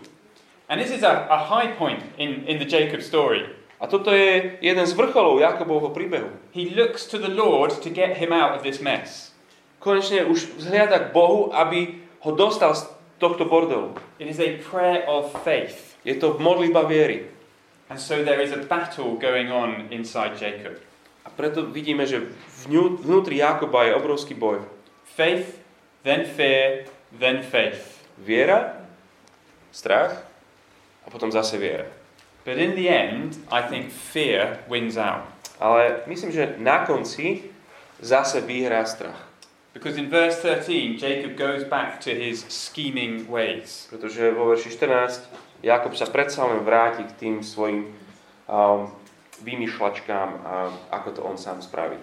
And 0.68 0.80
this 0.80 0.90
is 0.90 1.02
a, 1.02 1.30
a 1.30 1.38
high 1.38 1.78
point 1.78 2.02
in, 2.18 2.42
in 2.44 2.58
the 2.58 2.66
Jacob 2.66 3.02
story. 3.02 3.46
A 3.80 3.86
toto 3.86 4.10
je 4.10 4.58
jeden 4.60 4.86
z 4.86 4.92
vrcholov 4.96 5.38
Jakobovho 5.38 5.94
príbehu. 5.94 6.32
He 6.50 6.74
looks 6.74 7.06
to 7.06 7.18
the 7.22 7.30
Lord 7.30 7.70
to 7.84 7.90
get 7.90 8.16
him 8.16 8.32
out 8.32 8.58
of 8.58 8.66
this 8.66 8.80
mess. 8.80 9.36
Konečne 9.78 10.26
už 10.26 10.58
vzhliada 10.58 10.98
k 10.98 11.12
Bohu, 11.14 11.54
aby 11.54 12.02
ho 12.26 12.30
dostal 12.34 12.74
z 12.74 12.88
tohto 13.22 13.46
bordelu. 13.46 13.94
It 14.18 14.26
is 14.26 14.40
a 14.42 14.58
prayer 14.66 15.06
of 15.06 15.30
faith. 15.44 15.94
Je 16.02 16.18
to 16.18 16.34
modlitba 16.40 16.88
viery. 16.88 17.30
And 17.86 18.00
so 18.00 18.24
there 18.26 18.42
is 18.42 18.50
a 18.50 18.66
battle 18.66 19.14
going 19.14 19.52
on 19.54 19.86
inside 19.94 20.34
Jacob. 20.34 20.82
A 21.22 21.30
preto 21.30 21.62
vidíme, 21.62 22.02
že 22.02 22.26
vnútri 23.06 23.38
Jakoba 23.38 23.86
je 23.86 23.94
obrovský 23.94 24.34
boj. 24.34 24.66
Faith, 25.06 25.62
then 26.02 26.26
fear, 26.26 26.90
then 27.14 27.46
faith. 27.46 28.02
Viera, 28.18 28.82
strach 29.70 30.25
a 31.06 31.10
potom 31.10 31.30
zase 31.30 31.58
viera. 31.58 31.86
But 32.44 32.58
in 32.58 32.74
the 32.74 32.88
end, 32.88 33.38
I 33.50 33.62
think 33.62 33.90
fear 33.90 34.58
wins 34.68 34.96
out. 34.96 35.26
Ale 35.60 36.06
myslím, 36.06 36.32
že 36.32 36.54
na 36.58 36.86
konci 36.86 37.42
zase 38.00 38.40
vyhrá 38.40 38.84
strach. 38.84 39.26
Because 39.72 39.98
in 39.98 40.08
verse 40.10 40.40
13, 40.42 40.98
Jacob 40.98 41.36
goes 41.36 41.64
back 41.64 42.00
to 42.00 42.10
his 42.10 42.46
scheming 42.48 43.28
ways. 43.28 43.86
Pretože 43.90 44.30
vo 44.32 44.46
verši 44.48 44.70
14 44.70 45.46
Jakob 45.64 45.96
sa 45.96 46.06
predsa 46.06 46.44
len 46.46 46.62
vráti 46.64 47.04
k 47.04 47.12
tým 47.16 47.36
svojim 47.40 47.88
um, 48.48 48.92
vymýšľačkám, 49.42 50.28
a 50.44 50.54
ako 50.92 51.08
to 51.12 51.20
on 51.24 51.36
sám 51.40 51.60
spraví. 51.64 51.96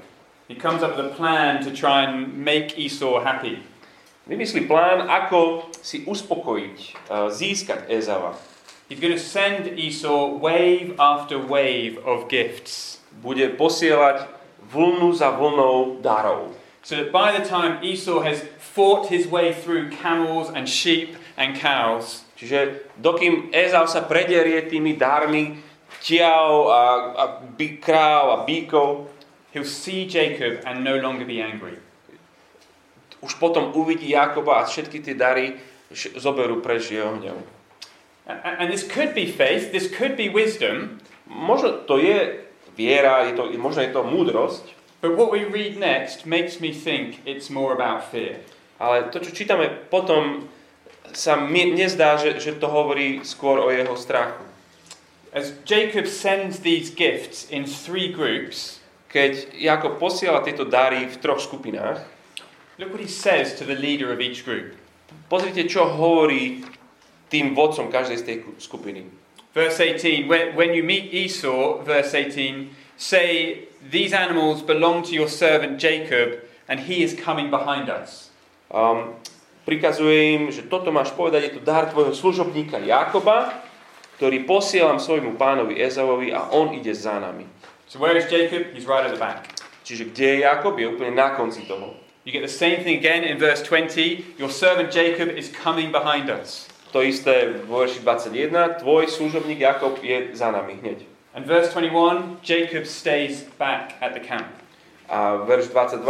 He 0.50 0.60
comes 0.60 0.84
up 0.84 0.98
with 0.98 1.06
a 1.06 1.16
plan 1.16 1.64
to 1.64 1.72
try 1.72 2.04
and 2.04 2.34
make 2.36 2.78
Esau 2.78 3.22
happy. 3.24 3.64
Vymyslí 4.28 4.68
plán, 4.68 5.08
ako 5.08 5.72
si 5.84 6.04
uspokojiť, 6.04 6.78
uh, 7.10 7.28
získať 7.32 7.88
Ezava. 7.92 8.36
He's 8.94 9.02
going 9.02 9.18
to 9.18 9.18
send 9.18 9.74
Esau 9.74 10.38
wave 10.38 10.94
after 11.02 11.42
wave 11.42 11.98
of 12.06 12.30
gifts. 12.30 13.02
Bude 13.26 13.50
posielať 13.58 14.30
vlnu 14.70 15.18
za 15.18 15.34
vlnou 15.34 15.98
darov. 16.06 16.54
So 16.86 17.02
that 17.02 17.10
by 17.10 17.34
the 17.34 17.42
time 17.42 17.82
Esau 17.82 18.22
has 18.22 18.46
fought 18.62 19.10
his 19.10 19.26
way 19.26 19.50
through 19.50 19.90
camels 19.90 20.54
and 20.54 20.70
sheep 20.70 21.18
and 21.42 21.58
cows, 21.58 22.22
Čiže 22.38 22.86
dokým 23.02 23.50
Ezau 23.50 23.90
sa 23.90 24.06
prederie 24.06 24.62
tými 24.70 24.94
darmi 24.94 25.58
tiav 25.98 26.70
a, 26.70 26.84
a 27.18 27.26
bí, 27.50 27.82
kráv 27.82 28.30
a 28.30 28.38
bíkov, 28.46 29.10
he'll 29.58 29.66
see 29.66 30.06
Jacob 30.06 30.62
and 30.70 30.86
no 30.86 31.02
longer 31.02 31.26
be 31.26 31.42
angry. 31.42 31.82
už 33.26 33.42
potom 33.42 33.74
uvidí 33.74 34.14
Jakoba 34.14 34.62
a 34.62 34.70
všetky 34.70 35.02
tie 35.02 35.18
dary 35.18 35.58
zoberú 36.14 36.62
preč 36.62 36.94
jeho 36.94 37.18
hnev. 37.18 37.63
And 38.26 38.72
this 38.72 38.88
could 38.88 39.14
be 39.14 39.28
faith, 39.28 39.72
this 39.72 39.92
could 39.92 40.16
be 40.16 40.30
wisdom, 40.30 41.00
Možno 41.28 41.88
to 41.88 41.98
je 41.98 42.46
viera, 42.78 43.26
je 43.26 43.34
to, 43.34 43.48
možno 43.58 43.82
je 43.82 43.92
to 43.96 44.04
múdrosť, 44.04 44.66
but 45.02 45.16
what 45.16 45.32
we 45.32 45.44
read 45.44 45.80
next 45.80 46.28
makes 46.28 46.60
me 46.60 46.72
think 46.72 47.20
it's 47.26 47.50
more 47.50 47.74
about 47.74 48.12
fear. 48.12 48.40
ale 48.80 49.10
to, 49.12 49.20
čo 49.24 49.32
čítame 49.32 49.72
potom, 49.88 50.48
sa 51.16 51.40
mi 51.40 51.72
nezdá, 51.72 52.20
že, 52.20 52.40
že 52.40 52.60
to 52.60 52.68
hovorí 52.68 53.24
skôr 53.24 53.60
o 53.60 53.72
jeho 53.72 53.96
strachu. 53.96 54.44
As 55.34 55.56
Jacob 55.66 56.06
sends 56.06 56.62
these 56.62 56.94
gifts 56.94 57.50
in 57.50 57.66
three 57.66 58.12
groups, 58.12 58.84
Keď 59.14 59.54
Jakob 59.62 60.02
posiela 60.02 60.42
tieto 60.42 60.66
dary 60.66 61.06
v 61.06 61.22
troch 61.22 61.38
skupinách, 61.38 62.02
look 62.82 62.90
what 62.90 62.98
he 62.98 63.06
says 63.06 63.54
to 63.54 63.62
the 63.62 63.78
leader 63.78 64.10
of 64.10 64.18
each 64.18 64.42
group. 64.42 64.74
pozrite, 65.30 65.70
čo 65.70 65.86
hovorí 65.86 66.66
tým 67.34 67.58
vodcom 67.58 67.90
každej 67.90 68.18
z 68.22 68.24
tej 68.24 68.38
ku- 68.46 68.54
skupiny. 68.62 69.10
Verse 69.58 69.82
18 69.82 70.30
when, 70.30 70.54
when 70.54 70.78
you 70.78 70.86
meet 70.86 71.10
Esau, 71.10 71.82
verse 71.82 72.14
18, 72.14 72.70
say, 72.94 73.66
These 73.82 74.14
animals 74.14 74.62
belong 74.62 75.02
to 75.10 75.18
your 75.18 75.28
servant 75.28 75.82
Jacob, 75.82 76.46
and 76.70 76.86
he 76.86 77.02
is 77.02 77.18
coming 77.18 77.50
behind 77.50 77.90
us. 77.90 78.30
Um, 78.70 79.18
prikazuje 79.66 80.38
im, 80.38 80.42
že 80.54 80.70
toto 80.70 80.94
máš 80.94 81.12
povedať, 81.12 81.42
je 81.50 81.54
to 81.58 81.62
dar 81.66 81.90
tvojho 81.90 82.14
služobníka 82.14 82.80
Jakoba, 82.80 83.66
ktorý 84.22 84.46
posielam 84.46 85.02
svojmu 85.02 85.36
pánovi 85.36 85.82
Ezavovi 85.82 86.32
a 86.32 86.54
on 86.54 86.72
ide 86.78 86.94
za 86.94 87.18
nami. 87.20 87.50
So 87.90 88.00
where 88.00 88.16
is 88.16 88.30
Jacob? 88.32 88.72
He's 88.72 88.88
right 88.88 89.04
at 89.04 89.12
the 89.12 89.20
back. 89.20 89.50
Čiže 89.84 90.16
kde 90.16 90.26
je 90.26 90.38
Jakob? 90.48 90.80
Je 90.80 90.88
úplne 90.88 91.12
na 91.12 91.36
konci 91.36 91.68
toho. 91.68 92.00
You 92.24 92.32
get 92.32 92.42
the 92.42 92.48
same 92.48 92.80
thing 92.88 92.96
again 92.96 93.28
in 93.28 93.36
verse 93.36 93.60
20. 93.68 94.40
Your 94.40 94.48
servant 94.48 94.96
Jacob 94.96 95.28
is 95.36 95.52
coming 95.52 95.92
behind 95.92 96.32
us. 96.32 96.72
To 96.94 97.02
isté 97.02 97.58
vo 97.66 97.82
verši 97.82 98.06
21. 98.06 98.78
Tvoj 98.86 99.10
služobník 99.10 99.60
Jakob 99.66 99.98
je 99.98 100.30
za 100.38 100.54
nami 100.54 100.78
hneď. 100.78 101.02
And 101.34 101.50
verse 101.50 101.74
21, 101.74 102.38
Jacob 102.46 102.86
stays 102.86 103.50
back 103.58 103.98
at 103.98 104.14
the 104.14 104.22
camp. 104.22 104.54
A 105.10 105.42
verš 105.42 105.74
22. 105.74 106.06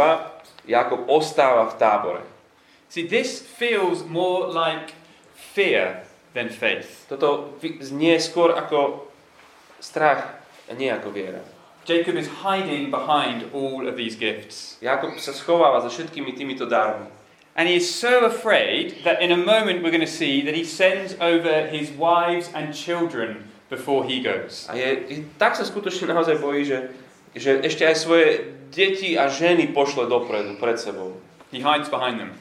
Jakob 0.68 1.08
ostáva 1.08 1.72
v 1.72 1.74
tábore. 1.80 2.22
See, 2.92 3.08
this 3.08 3.40
feels 3.40 4.04
more 4.04 4.52
like 4.52 4.92
fear 5.32 6.04
than 6.36 6.52
faith. 6.52 7.08
Toto 7.08 7.56
znie 7.80 8.20
skôr 8.20 8.52
ako 8.52 9.08
strach 9.80 10.36
a 10.68 10.76
nie 10.76 10.92
ako 10.92 11.08
viera. 11.16 11.40
Jacob 11.88 12.16
is 12.16 12.28
hiding 12.44 12.92
behind 12.92 13.48
all 13.56 13.88
of 13.88 13.96
these 13.96 14.16
gifts. 14.16 14.76
Jakob 14.84 15.16
sa 15.16 15.32
schováva 15.32 15.80
za 15.80 15.88
všetkými 15.88 16.36
týmito 16.36 16.68
darmi. 16.68 17.08
And 17.54 17.68
he 17.68 17.76
is 17.78 17.86
so 17.86 18.26
afraid 18.26 19.04
that 19.04 19.22
in 19.22 19.30
a 19.30 19.38
moment 19.38 19.82
we're 19.82 19.94
going 19.94 20.00
to 20.00 20.10
see 20.10 20.42
that 20.42 20.54
he 20.54 20.64
sends 20.64 21.14
over 21.20 21.66
his 21.70 21.90
wives 21.94 22.50
and 22.54 22.74
children 22.74 23.48
before 23.70 24.04
he 24.04 24.20
goes. 24.20 24.66
A 24.66 24.74
je, 24.74 25.22
tak 25.38 25.54
sa 25.54 25.62
skutočne 25.62 26.10
naozaj 26.10 26.42
bojí, 26.42 26.66
že, 26.66 26.90
že 27.34 27.62
ešte 27.62 27.86
aj 27.86 27.96
svoje 27.96 28.26
deti 28.74 29.14
a 29.14 29.30
ženy 29.30 29.70
pošle 29.70 30.10
dopredu, 30.10 30.58
pred 30.58 30.82
sebou. 30.82 31.14
He 31.54 31.62
hides 31.62 31.86
behind 31.86 32.18
them. 32.18 32.34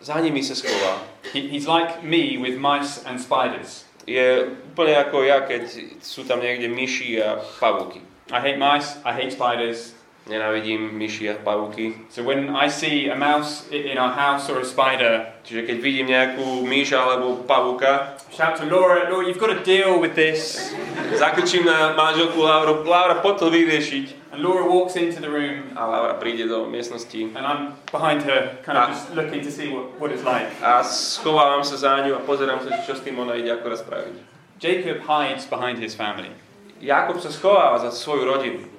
Za 0.00 0.20
nimi 0.20 0.40
sa 0.40 0.56
schová. 0.56 1.04
He, 1.32 1.48
he's 1.48 1.68
like 1.68 2.00
me 2.00 2.40
with 2.40 2.56
mice 2.56 3.04
and 3.04 3.20
spiders. 3.20 3.84
Je 4.04 4.52
úplne 4.72 5.00
ako 5.00 5.24
ja, 5.24 5.44
keď 5.44 5.64
sú 6.04 6.28
tam 6.28 6.40
niekde 6.40 6.68
myši 6.68 7.20
a 7.20 7.40
pavúky. 7.60 8.04
I 8.32 8.40
hate 8.40 8.60
mice, 8.60 9.00
I 9.04 9.12
hate 9.12 9.32
spiders. 9.32 9.96
Nenávidím 10.24 10.90
myši 10.96 11.30
a 11.30 11.34
pavúky. 11.44 11.92
So 12.08 12.24
when 12.24 12.56
I 12.56 12.72
see 12.72 13.12
a 13.12 13.16
mouse 13.16 13.68
in 13.68 13.98
our 13.98 14.12
house 14.12 14.48
or 14.48 14.60
a 14.60 14.64
spider, 14.64 15.34
Čiže 15.44 15.68
keď 15.68 15.76
vidím 15.84 16.08
nejakú 16.08 16.64
myš 16.64 16.96
alebo 16.96 17.44
pavúka, 17.44 18.16
shout 18.32 18.56
to 18.56 18.64
Laura, 18.64 19.12
Laura, 19.12 19.28
you've 19.28 19.36
got 19.36 19.52
to 19.52 19.60
deal 19.60 20.00
with 20.00 20.16
this. 20.16 20.72
zakričím 21.12 21.68
na 21.68 21.92
manželku 21.92 22.40
Lauru, 22.40 22.80
Laura, 22.88 23.20
poď 23.20 23.36
to 23.38 23.46
vyriešiť. 23.52 24.06
And 24.32 24.40
Laura 24.40 24.64
walks 24.64 24.96
into 24.96 25.20
the 25.20 25.28
room 25.28 25.76
A 25.76 25.84
Laura 25.84 26.16
príde 26.16 26.48
do 26.48 26.64
miestnosti 26.66 27.36
and 27.36 27.44
I'm 27.44 27.76
behind 27.92 28.24
her, 28.24 28.56
kind 28.64 28.80
of 28.80 28.88
just 28.88 29.12
looking 29.12 29.44
to 29.44 29.52
see 29.52 29.68
what, 29.68 30.00
what 30.00 30.08
it's 30.08 30.24
like. 30.24 30.48
a 30.64 30.80
schovávam 30.80 31.60
sa 31.60 31.76
za 31.76 32.00
ňu 32.00 32.16
a 32.16 32.24
pozerám 32.24 32.64
sa, 32.64 32.80
čo 32.88 32.96
s 32.96 33.04
tým 33.04 33.20
ona 33.20 33.36
ide 33.36 33.52
akorát 33.52 33.84
spraviť. 33.84 34.16
Jacob 34.64 35.04
hides 35.04 35.44
behind 35.44 35.76
his 35.76 35.92
family. 35.92 36.32
Jakob 36.80 37.20
sa 37.20 37.28
schováva 37.28 37.84
za 37.84 37.92
svoju 37.92 38.24
rodinu. 38.24 38.73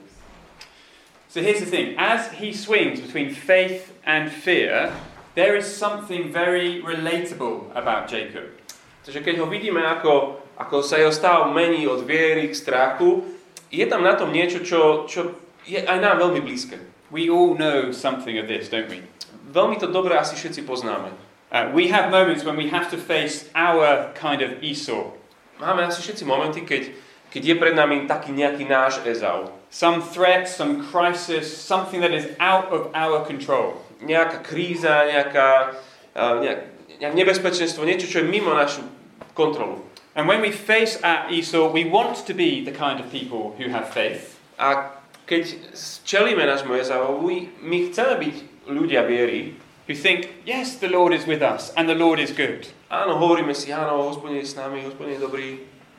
So 1.36 1.44
here's 1.44 1.60
the 1.60 1.66
thing 1.66 2.00
as 2.00 2.32
he 2.32 2.56
swings 2.56 3.02
between 3.02 3.28
faith 3.28 3.92
and 4.06 4.32
fear, 4.32 4.96
there 5.36 5.60
is 5.60 5.68
something 5.68 6.32
very 6.32 6.80
relatable 6.80 7.76
about 7.76 8.08
Jacob. 8.08 8.56
Takže 9.04 9.20
keď 9.20 9.44
ho 9.44 9.46
vidíme, 9.52 9.84
ako, 9.84 10.40
ako 10.56 10.80
sa 10.80 10.96
jeho 10.96 11.12
stav 11.12 11.52
mení 11.52 11.92
od 11.92 12.08
viery 12.08 12.48
k 12.48 12.56
strachu, 12.56 13.36
je 13.68 13.84
tam 13.84 14.08
na 14.08 14.16
tom 14.16 14.32
niečo, 14.32 14.64
čo, 14.64 15.04
čo 15.12 15.36
je 15.68 15.84
aj 15.84 16.00
nám 16.00 16.24
veľmi 16.24 16.40
blízke. 16.40 16.80
We 17.12 17.28
all 17.28 17.60
know 17.60 17.92
something 17.92 18.40
of 18.40 18.48
this, 18.48 18.72
don't 18.72 18.88
we? 18.88 19.04
Veľmi 19.52 19.76
to 19.84 19.92
dobre 19.92 20.16
asi 20.16 20.40
všetci 20.40 20.64
poznáme. 20.64 21.12
Uh, 21.52 21.68
we 21.76 21.92
have 21.92 22.16
moments 22.16 22.48
when 22.48 22.56
we 22.56 22.72
have 22.72 22.88
to 22.88 22.96
face 22.96 23.52
our 23.52 24.08
kind 24.16 24.40
of 24.40 24.64
Esau. 24.64 25.12
Máme 25.60 25.84
asi 25.84 26.00
všetci 26.00 26.24
momenty, 26.24 26.64
keď, 26.64 26.96
keď 27.28 27.42
je 27.44 27.56
pred 27.60 27.76
nami 27.76 28.08
taký 28.08 28.32
nejaký 28.32 28.64
náš 28.64 29.04
Ezau. 29.04 29.52
Some 29.76 30.00
threat, 30.00 30.48
some 30.48 30.88
crisis, 30.88 31.52
something 31.52 32.00
that 32.00 32.14
is 32.16 32.32
out 32.40 32.72
of 32.72 32.96
our 32.96 33.28
control. 33.28 33.84
Nejaká 34.00 34.40
kríza, 34.40 35.04
nejaká, 35.04 35.76
uh, 36.16 36.40
nejak, 36.40 36.60
nejak 37.04 37.12
nebezpečenstvo, 37.12 37.84
niečo, 37.84 38.08
čo 38.08 38.24
je 38.24 38.32
mimo 38.32 38.56
našu 38.56 38.88
kontrolu. 39.36 39.84
And 40.16 40.32
when 40.32 40.40
we 40.40 40.56
face 40.56 40.96
our 41.04 41.28
Esau, 41.28 41.68
we 41.76 41.84
want 41.84 42.24
to 42.24 42.32
be 42.32 42.64
the 42.64 42.72
kind 42.72 43.04
of 43.04 43.12
people 43.12 43.52
who 43.60 43.68
have 43.68 43.92
faith. 43.92 44.40
A 44.56 44.96
keď 45.28 45.60
čelíme 46.08 46.48
nášmu 46.48 46.72
Ezauovi, 46.80 47.60
my 47.60 47.92
chceme 47.92 48.16
byť 48.16 48.36
ľudia 48.72 49.04
viery, 49.04 49.60
Who 49.92 49.94
think, 49.94 50.42
yes, 50.48 50.80
the 50.80 50.88
Lord 50.88 51.12
is 51.12 51.28
with 51.28 51.44
us 51.44 51.76
and 51.76 51.92
the 51.92 52.00
Lord 52.00 52.24
is 52.24 52.32
good. 52.32 52.72
Áno, 52.88 53.20
hovoríme 53.20 53.52
si, 53.52 53.76
áno, 53.76 54.08
hospodin 54.08 54.40
je 54.40 54.48
s 54.48 54.56
nami, 54.56 54.88
hospodin 54.88 55.20
je 55.20 55.22
dobrý, 55.22 55.48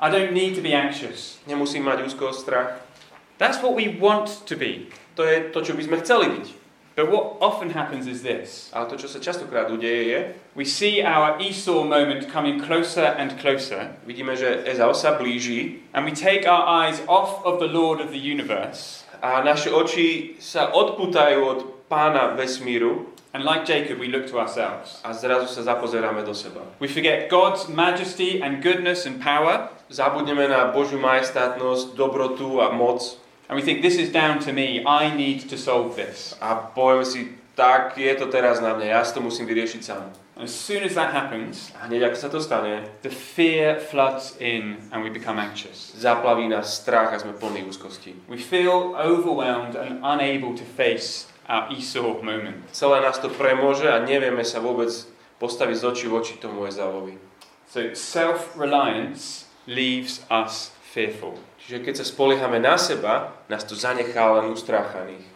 I 0.00 0.08
don't 0.08 0.32
need 0.32 0.56
to 0.56 0.64
be 0.64 0.72
anxious. 0.72 1.38
nemusím 1.44 1.84
mať 1.84 2.08
úzkosť, 2.08 2.40
strach. 2.40 2.85
That's 3.38 3.60
what 3.60 3.76
we 3.76 3.96
want 4.00 4.46
to 4.46 4.56
be. 4.56 4.88
To 5.16 5.24
je 5.24 5.52
to, 5.52 5.60
čo 5.60 5.76
by 5.76 5.82
sme 5.84 5.96
chceli 6.00 6.26
byť. 6.32 6.46
But 6.96 7.12
what 7.12 7.36
often 7.44 7.76
happens 7.76 8.08
is 8.08 8.24
this 8.24 8.72
Ale 8.72 8.88
to, 8.88 8.96
čo 8.96 9.04
sa 9.04 9.20
častokrát 9.20 9.68
udeje, 9.68 10.08
je, 10.08 10.20
we 10.56 10.64
see 10.64 11.04
our 11.04 11.36
Esau 11.36 11.84
moment 11.84 12.24
coming 12.32 12.56
closer 12.56 13.12
and 13.20 13.36
closer, 13.36 13.92
vidíme, 14.08 14.32
že 14.32 14.64
Ezau 14.64 14.96
sa 14.96 15.20
blíži 15.20 15.84
and 15.92 16.08
we 16.08 16.16
take 16.16 16.48
our 16.48 16.64
eyes 16.64 17.04
off 17.04 17.44
of 17.44 17.60
the 17.60 17.68
Lord 17.68 18.00
of 18.00 18.16
the 18.16 18.20
universe. 18.20 19.04
a 19.20 19.44
naše 19.44 19.68
oči 19.68 20.40
sa 20.40 20.72
odputajú 20.72 21.40
od 21.44 21.60
pána 21.92 22.32
vesmíru 22.32 23.12
And 23.36 23.44
like 23.44 23.68
Jacob, 23.68 24.00
we 24.00 24.08
look 24.08 24.24
to 24.32 24.40
ourselves. 24.40 24.96
a 25.04 25.12
zrazu 25.12 25.52
sa 25.52 25.60
zapozeráme 25.60 26.24
do 26.24 26.32
seba. 26.32 26.64
We 26.80 26.88
forget 26.88 27.28
God's 27.28 27.68
majesty 27.68 28.40
and 28.40 28.64
goodness 28.64 29.04
and 29.04 29.20
power, 29.20 29.68
Zabudneme 29.86 30.48
na 30.50 30.72
Božiu 30.72 30.98
majestátnosť, 30.98 31.94
dobrotu 31.94 32.58
a 32.58 32.72
moc 32.72 33.20
and 33.48 33.56
we 33.56 33.62
think, 33.62 33.82
this 33.82 33.96
is 33.96 34.10
down 34.10 34.38
to 34.40 34.52
me. 34.52 34.82
I 34.84 35.14
need 35.14 35.48
to 35.50 35.56
solve 35.56 35.96
this. 35.96 36.34
a 36.40 36.54
povieme 36.74 37.04
si, 37.04 37.28
tak 37.54 37.96
je 37.96 38.14
to 38.14 38.26
teraz 38.28 38.60
na 38.60 38.76
mne, 38.76 38.92
ja 38.92 39.00
si 39.00 39.16
to 39.16 39.24
musím 39.24 39.48
vyriešiť 39.48 39.82
sám. 39.82 40.12
And 40.36 40.44
as 40.44 40.52
soon 40.52 40.84
as 40.84 40.92
that 41.00 41.16
happens, 41.16 41.72
A 41.80 41.88
hneď 41.88 42.12
ako 42.12 42.16
sa 42.20 42.28
to 42.28 42.44
stane, 42.44 42.84
the 43.00 43.08
fear 43.08 43.80
floods 43.80 44.36
in 44.36 44.76
and 44.92 45.00
we 45.00 45.08
become 45.08 45.40
anxious. 45.40 45.96
zaplaví 45.96 46.44
nás 46.44 46.76
strach 46.76 47.08
a 47.12 47.16
sme 47.16 47.32
plní 47.32 47.64
úzkosti. 47.64 48.12
We 48.28 48.36
feel 48.36 48.92
overwhelmed 49.00 49.80
and 49.80 50.04
unable 50.04 50.52
to 50.52 50.64
face 50.76 51.24
our 51.48 51.72
Esau 51.72 52.20
moment. 52.20 52.68
Celé 52.76 53.00
nás 53.00 53.16
to 53.16 53.32
premôže 53.32 53.88
a 53.88 54.04
nevieme 54.04 54.44
sa 54.44 54.60
vôbec 54.60 54.92
postaviť 55.40 55.76
z 55.80 55.84
očí 55.88 56.04
v 56.04 56.14
oči 56.20 56.34
tomu 56.36 56.68
Ezauovi. 56.68 57.16
So 57.72 57.96
self 57.96 58.52
reliance 58.60 59.48
leaves 59.64 60.20
us 60.28 60.76
fearful. 60.84 61.40
Čiže 61.66 61.82
keď 61.82 61.94
sa 61.98 62.06
spoliehame 62.06 62.62
na 62.62 62.78
seba, 62.78 63.34
nás 63.50 63.66
to 63.66 63.74
zanechá 63.74 64.22
len 64.38 64.54
ustráchaných. 64.54 65.26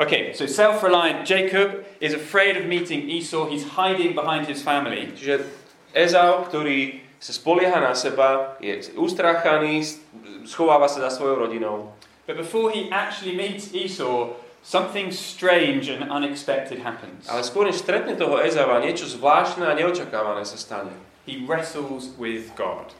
Okay, 0.00 0.32
so 0.32 0.48
self 0.48 0.80
reliant 0.80 1.28
Jacob 1.28 1.84
is 2.00 2.16
afraid 2.16 2.56
of 2.56 2.64
meeting 2.64 3.04
Esau. 3.12 3.44
He's 3.52 3.76
hiding 3.76 4.16
behind 4.16 4.48
his 4.48 4.64
family. 4.64 5.12
Čiže 5.12 5.44
Ezau, 5.92 6.48
ktorý 6.48 7.04
sa 7.20 7.36
spolieha 7.36 7.76
na 7.76 7.92
seba, 7.92 8.56
je 8.64 8.80
ustráchaný, 8.96 9.84
schováva 10.48 10.88
sa 10.88 11.04
za 11.04 11.20
svojou 11.20 11.44
rodinou. 11.44 11.92
But 12.24 12.40
before 12.40 12.72
he 12.72 12.88
actually 12.88 13.36
meets 13.36 13.76
Esau, 13.76 14.40
something 14.64 15.12
strange 15.12 15.92
and 15.92 16.08
unexpected 16.08 16.80
happens. 16.80 17.28
Ale 17.28 17.44
skôr 17.44 17.68
než 17.68 17.84
stretne 17.84 18.16
toho 18.16 18.40
Ezava, 18.40 18.80
niečo 18.80 19.04
zvláštne 19.04 19.68
a 19.68 19.76
neočakávané 19.76 20.48
sa 20.48 20.56
stane. 20.56 20.96
He 21.28 21.44
wrestles 21.44 22.16
with 22.16 22.56
God. 22.56 22.96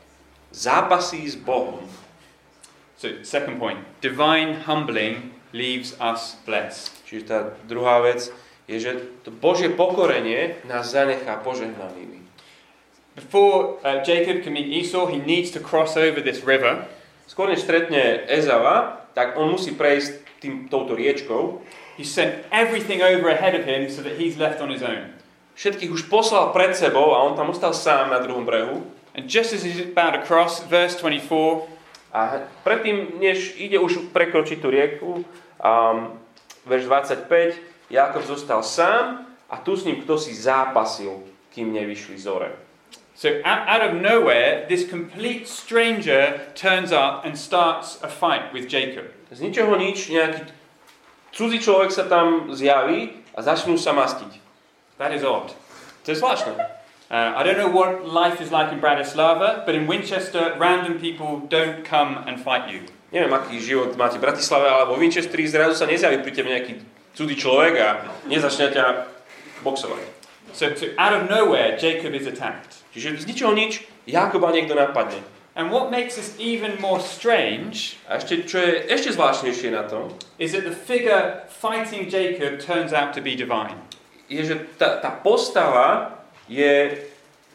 Zápasí 0.53 1.25
s 1.25 1.41
Bohom. 1.41 1.89
So, 3.01 3.25
second 3.25 3.57
point 3.57 3.81
divine 4.05 4.61
humbling 4.69 5.33
leaves 5.57 5.97
us 5.97 6.37
blessed. 6.45 6.93
Čiže 7.09 7.23
tá 7.25 7.39
druhá 7.65 8.05
vec 8.05 8.29
je, 8.69 8.77
že 8.77 8.93
to 9.25 9.33
Božie 9.33 9.73
pokorenie 9.73 10.61
nás 10.69 10.93
zanechá 10.93 11.41
požehnanými. 11.41 12.21
Before 13.17 13.81
uh, 13.81 14.05
Jacob 14.05 14.45
can 14.45 14.53
meet 14.53 14.69
Esau, 14.69 15.09
he 15.09 15.17
needs 15.17 15.49
to 15.57 15.65
cross 15.65 15.97
over 15.97 16.21
this 16.21 16.45
river. 16.45 16.85
Skôr 17.25 17.49
než 17.49 17.65
stretne 17.65 18.21
Ezava, 18.29 19.09
tak 19.17 19.41
on 19.41 19.57
musí 19.57 19.73
prejsť 19.73 20.21
tým, 20.45 20.69
touto 20.69 20.93
riečkou. 20.93 21.57
He 21.97 22.05
sent 22.05 22.45
everything 22.53 23.01
over 23.01 23.33
ahead 23.33 23.57
of 23.57 23.65
him 23.65 23.89
so 23.89 24.05
that 24.05 24.21
he's 24.21 24.37
left 24.37 24.61
on 24.61 24.69
his 24.69 24.85
own. 24.85 25.09
Všetkých 25.57 25.89
už 25.89 26.13
poslal 26.13 26.53
pred 26.53 26.77
sebou 26.77 27.17
a 27.17 27.25
on 27.25 27.33
tam 27.33 27.49
ostal 27.49 27.73
sám 27.73 28.13
na 28.13 28.21
druhom 28.21 28.45
brehu. 28.45 28.85
And 29.17 29.25
just 29.25 29.57
as 29.57 29.65
he's 29.65 29.81
about 29.81 30.13
to 30.13 30.21
cross, 30.21 30.61
verse 30.69 31.01
24, 31.01 31.80
A 32.11 32.43
predtým, 32.67 33.23
než 33.23 33.55
ide 33.55 33.79
už 33.79 34.11
prekročiť 34.11 34.59
tú 34.59 34.69
rieku, 34.71 35.11
um, 35.63 36.19
verš 36.67 36.85
25, 36.91 37.55
Jakob 37.91 38.23
zostal 38.27 38.63
sám 38.63 39.27
a 39.51 39.57
tu 39.57 39.77
s 39.77 39.85
ním 39.85 40.03
kto 40.03 40.19
si 40.19 40.35
zápasil, 40.35 41.23
kým 41.55 41.73
nevyšli 41.73 42.19
zore. 42.19 42.51
So 43.21 43.29
out, 43.45 43.83
of 43.83 44.01
nowhere, 44.01 44.65
this 44.69 44.89
complete 44.89 45.45
stranger 45.45 46.41
turns 46.55 46.89
up 46.89 47.27
and 47.29 47.37
starts 47.37 48.01
a 48.01 48.09
fight 48.09 48.49
with 48.57 48.65
Jacob. 48.65 49.13
Z 49.29 49.45
ničoho 49.45 49.77
nič, 49.77 50.09
nejaký 50.09 50.49
cudzí 51.37 51.61
človek 51.61 51.93
sa 51.93 52.09
tam 52.09 52.49
zjaví 52.49 53.21
a 53.37 53.45
začnú 53.45 53.77
sa 53.77 53.93
mastiť. 53.93 54.41
That 54.97 55.13
is 55.13 55.21
odd. 55.21 55.53
To 56.05 56.09
je 56.09 56.17
zvláštne. 56.17 56.80
Uh, 57.11 57.35
I 57.35 57.43
don't 57.43 57.59
know 57.59 57.67
what 57.67 58.07
life 58.07 58.41
is 58.41 58.53
like 58.53 58.73
in 58.73 58.79
Bratislava, 58.79 59.67
but 59.67 59.75
in 59.75 59.89
Winchester, 59.89 60.55
random 60.61 61.01
people 61.01 61.43
don't 61.49 61.85
come 61.85 62.23
and 62.29 62.39
fight 62.39 62.71
you. 62.71 62.87
Neviem, 63.11 63.35
aký 63.35 63.59
život 63.59 63.99
máte 63.99 64.23
v 64.23 64.31
Bratislave, 64.31 64.71
ale 64.71 64.87
vo 64.87 64.95
Winchesteri 64.95 65.43
zrazu 65.43 65.75
sa 65.75 65.91
nezjaví 65.91 66.23
pri 66.23 66.31
tebe 66.31 66.55
nejaký 66.55 66.79
cudzí 67.19 67.35
človek 67.35 67.75
a 67.83 67.89
nezačne 68.31 68.71
ťa 68.71 69.11
boxovať. 69.67 70.07
So, 70.55 70.71
so 70.79 70.95
out 70.95 71.11
of 71.11 71.27
nowhere, 71.27 71.75
Jacob 71.75 72.15
is 72.15 72.31
attacked. 72.31 72.87
Čiže 72.95 73.19
z 73.19 73.25
ničoho 73.27 73.59
nič 73.59 73.83
Jakoba 74.07 74.55
niekto 74.55 74.79
napadne. 74.79 75.19
And 75.59 75.75
what 75.75 75.91
makes 75.91 76.15
this 76.15 76.39
even 76.39 76.79
more 76.79 77.03
strange 77.03 77.99
A 78.07 78.23
ešte, 78.23 78.47
čo 78.47 78.63
je 78.63 78.87
ešte 78.87 79.19
zvláštnejšie 79.19 79.75
na 79.75 79.83
tom, 79.83 80.15
is 80.39 80.55
that 80.55 80.63
the 80.63 80.71
figure 80.71 81.43
fighting 81.51 82.07
Jacob 82.07 82.63
turns 82.63 82.95
out 82.95 83.11
to 83.11 83.19
be 83.19 83.35
divine. 83.35 83.75
je, 84.31 84.47
že 84.47 84.55
tá, 84.79 85.03
tá 85.03 85.11
postava 85.11 86.20
je, 86.51 86.99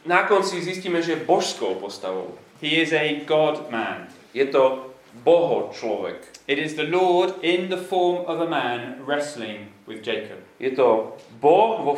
na 0.07 0.23
konci 0.23 0.63
zistíme, 0.63 1.03
že 1.03 1.11
je 1.11 1.27
božskou 1.27 1.75
postavou. 1.75 2.39
He 2.63 2.79
is 2.79 2.95
a 2.95 3.19
God 3.27 3.67
man. 3.67 4.07
Je 4.33 4.47
to 4.47 4.95
boho 5.23 5.75
človek. 5.75 6.23
It 6.47 6.59
is 6.59 6.79
the 6.79 6.87
Lord 6.87 7.35
in 7.43 7.67
the 7.67 7.77
form 7.77 8.23
of 8.23 8.39
a 8.39 8.47
man 8.47 9.03
wrestling 9.03 9.67
with 9.87 9.99
Jacob. 9.99 10.39
Je 10.59 10.71
to 10.71 11.19
Boh 11.43 11.83
vo 11.83 11.93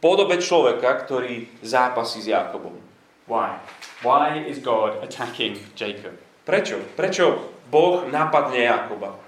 podobe 0.00 0.40
človeka, 0.40 1.04
ktorý 1.04 1.52
zápasí 1.60 2.24
s 2.24 2.32
Jakobom. 2.32 2.80
Why? 3.28 3.60
Why 4.00 4.48
is 4.48 4.58
God 4.58 5.04
attacking 5.04 5.60
Jacob? 5.76 6.16
Prečo? 6.48 6.80
Prečo 6.96 7.52
Boh 7.68 8.08
napadne 8.08 8.64
Jakoba? 8.64 9.20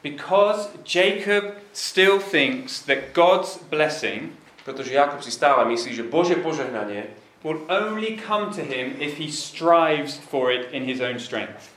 Because 0.00 0.68
Jacob 0.84 1.60
still 1.72 2.20
thinks 2.20 2.80
that 2.84 3.16
God's 3.16 3.56
blessing 3.68 4.36
Pretože 4.64 4.96
Jakob 4.96 5.20
si 5.20 5.28
stále 5.30 5.68
myslí, 5.68 5.92
že 5.92 6.08
Bože 6.08 6.40
požehnanie 6.40 7.12
will 7.44 7.60
only 7.68 8.16
come 8.16 8.48
to 8.48 8.64
him 8.64 8.96
if 8.96 9.20
he 9.20 9.28
strives 9.28 10.16
for 10.16 10.48
it 10.48 10.72
in 10.72 10.88
his 10.88 11.04
own 11.04 11.20
strength. 11.20 11.68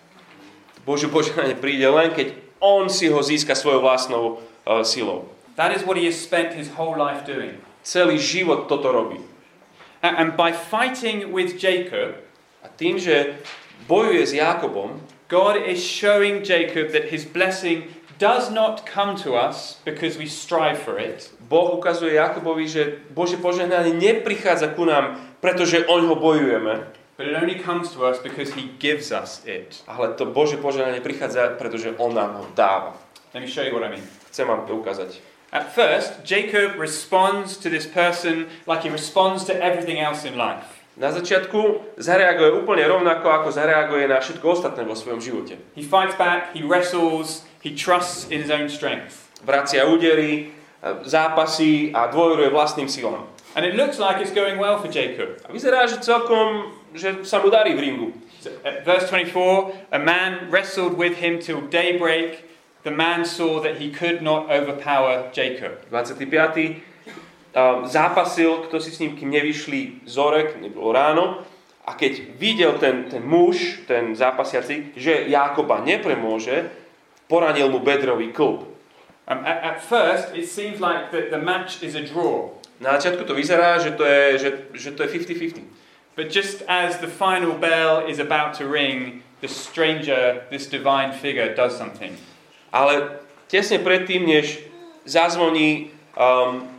Bože 0.87 1.11
požehnanie 1.11 1.59
príde 1.59 1.83
len, 1.83 2.15
keď 2.15 2.31
on 2.63 2.87
si 2.87 3.11
ho 3.11 3.19
získa 3.19 3.53
svojou 3.53 3.83
vlastnou 3.83 4.23
uh, 4.63 4.81
silou. 4.87 5.27
That 5.59 5.75
is 5.75 5.83
what 5.83 5.99
he 5.99 6.07
has 6.07 6.15
spent 6.15 6.55
his 6.55 6.79
whole 6.79 6.95
life 6.95 7.27
doing. 7.27 7.59
Celý 7.83 8.15
život 8.15 8.71
toto 8.71 8.87
robí. 8.95 9.19
A- 9.99 10.23
And 10.23 10.39
by 10.39 10.55
fighting 10.55 11.35
with 11.35 11.59
Jacob, 11.59 12.23
A 12.63 12.67
tým, 12.73 12.97
že 12.99 13.37
bojuje 13.87 14.23
s 14.27 14.33
Jakobom, 14.33 14.99
God 15.29 15.55
is 15.59 15.79
showing 15.83 16.41
Jacob 16.43 16.91
that 16.91 17.11
his 17.11 17.23
blessing 17.27 17.87
does 18.19 18.49
not 18.51 18.85
come 18.85 19.15
to 19.23 19.35
us 19.35 19.79
because 19.85 20.17
we 20.17 20.25
strive 20.25 20.77
for 20.77 20.99
it, 20.99 21.31
Boh 21.49 21.77
ukazuje 21.77 22.13
Jakobovi, 22.13 22.67
že 22.67 22.99
Bože 23.09 23.37
požehnanie 23.37 23.93
neprichádza 23.93 24.75
ku 24.75 24.85
nám, 24.85 25.21
pretože 25.39 25.85
oň 25.87 26.01
ho 26.11 26.15
bojujeme, 26.19 26.83
but 27.17 27.25
it 27.27 27.35
only 27.37 27.55
comes 27.55 27.93
to 27.93 28.03
us 28.03 28.19
because 28.19 28.53
he 28.53 28.69
gives 28.77 29.11
us 29.15 29.41
it. 29.45 29.83
ale 29.87 30.13
to 30.19 30.25
Bože 30.25 30.57
požehnanie 30.57 30.99
prichádza, 30.99 31.55
pretože 31.55 31.95
on 31.97 32.13
nám 32.13 32.35
ho 32.41 32.45
dáva. 32.55 32.97
Let 33.33 33.41
me 33.41 33.47
show 33.47 33.63
you 33.63 33.71
what 33.71 33.83
I 33.85 33.89
mean. 33.89 34.03
Chcem 34.27 34.47
vám 34.47 34.67
to 34.67 34.75
ukázať. 34.75 35.21
At 35.51 35.71
first, 35.71 36.27
Jacob 36.27 36.75
responds 36.75 37.55
to 37.57 37.69
this 37.71 37.87
person 37.87 38.51
like 38.67 38.83
he 38.83 38.91
responds 38.91 39.47
to 39.47 39.55
everything 39.55 40.03
else 40.03 40.27
in 40.27 40.35
life. 40.35 40.67
Na 40.97 41.13
začiatku 41.13 41.93
zareaguje 41.95 42.51
úplne 42.57 42.83
rovnako, 42.83 43.29
ako 43.29 43.49
zareaguje 43.53 44.09
na 44.09 44.19
všetko 44.19 44.43
ostatné 44.43 44.83
vo 44.83 44.97
svojom 44.97 45.21
živote. 45.21 45.55
He 45.77 45.85
fights 45.85 46.19
back, 46.19 46.51
he 46.51 46.65
wrestles, 46.65 47.46
he 47.61 47.75
trusts 47.75 48.29
in 48.29 48.41
his 48.41 48.51
own 48.51 48.69
strength. 48.69 49.29
Vracia 49.45 49.85
údery, 49.85 50.57
zápasy 51.03 51.91
a 51.93 52.07
dôveruje 52.07 52.49
vlastným 52.49 52.89
silám. 52.89 53.25
And 53.57 53.65
it 53.65 53.73
looks 53.73 53.97
like 53.97 54.21
it's 54.21 54.33
going 54.33 54.61
well 54.61 54.77
for 54.77 54.87
Jacob. 54.87 55.41
A 55.45 55.49
vyzerá, 55.49 55.89
že 55.89 55.97
celkom, 55.97 56.69
že 56.93 57.25
sa 57.25 57.41
mu 57.41 57.49
darí 57.49 57.73
v 57.73 57.81
ringu. 57.81 58.07
So, 58.37 58.53
at 58.61 58.85
verse 58.85 59.09
24 59.09 59.73
A 59.89 59.97
man 59.97 60.53
wrestled 60.53 60.93
with 60.93 61.17
him 61.17 61.41
till 61.41 61.65
daybreak. 61.65 62.45
The 62.85 62.93
man 62.93 63.25
saw 63.25 63.59
that 63.65 63.81
he 63.81 63.89
could 63.89 64.21
not 64.21 64.47
overpower 64.53 65.33
Jacob. 65.33 65.81
25. 65.89 66.85
Um, 67.57 67.89
zápasil, 67.89 68.69
kto 68.69 68.77
si 68.77 68.93
s 68.93 69.01
ním, 69.01 69.17
kým 69.17 69.33
nevyšli 69.33 70.05
zorek, 70.05 70.61
nebolo 70.61 70.93
ráno. 70.93 71.41
A 71.87 71.97
keď 71.97 72.37
videl 72.37 72.77
ten, 72.77 73.09
ten 73.09 73.25
muž, 73.25 73.81
ten 73.89 74.13
zápasiaci, 74.13 74.93
že 74.93 75.25
Jákoba 75.25 75.81
nepremôže, 75.81 76.69
poranil 77.27 77.69
mu 77.69 77.79
bedrový 77.79 78.31
klub. 78.31 78.67
Um, 79.27 79.43
at, 79.45 79.63
at 79.63 79.77
first, 79.83 80.35
it 80.35 80.47
seems 80.47 80.79
like 80.79 81.11
the, 81.11 81.27
the 81.29 81.37
match 81.37 81.83
is 81.83 81.95
a 81.95 82.01
draw. 82.01 82.49
Na 82.79 82.95
začiatku 82.95 83.25
to 83.25 83.35
vyzerá, 83.35 83.81
že 83.81 83.91
to 83.91 84.05
je, 84.05 84.37
že, 84.37 84.49
že 84.73 84.89
to 84.91 85.03
je 85.03 85.09
50-50. 85.09 85.61
But 86.15 86.29
just 86.31 86.63
as 86.67 86.97
the 86.97 87.07
final 87.07 87.53
bell 87.57 88.07
is 88.07 88.19
about 88.19 88.57
to 88.57 88.65
ring, 88.65 89.21
the 89.41 89.47
stranger, 89.47 90.41
this 90.49 90.65
divine 90.65 91.11
figure, 91.11 91.53
does 91.53 91.77
something. 91.77 92.17
Ale 92.73 93.19
tesne 93.47 93.79
predtým, 93.79 94.25
než 94.25 94.59
zazvoní 95.05 95.91
um, 96.17 96.69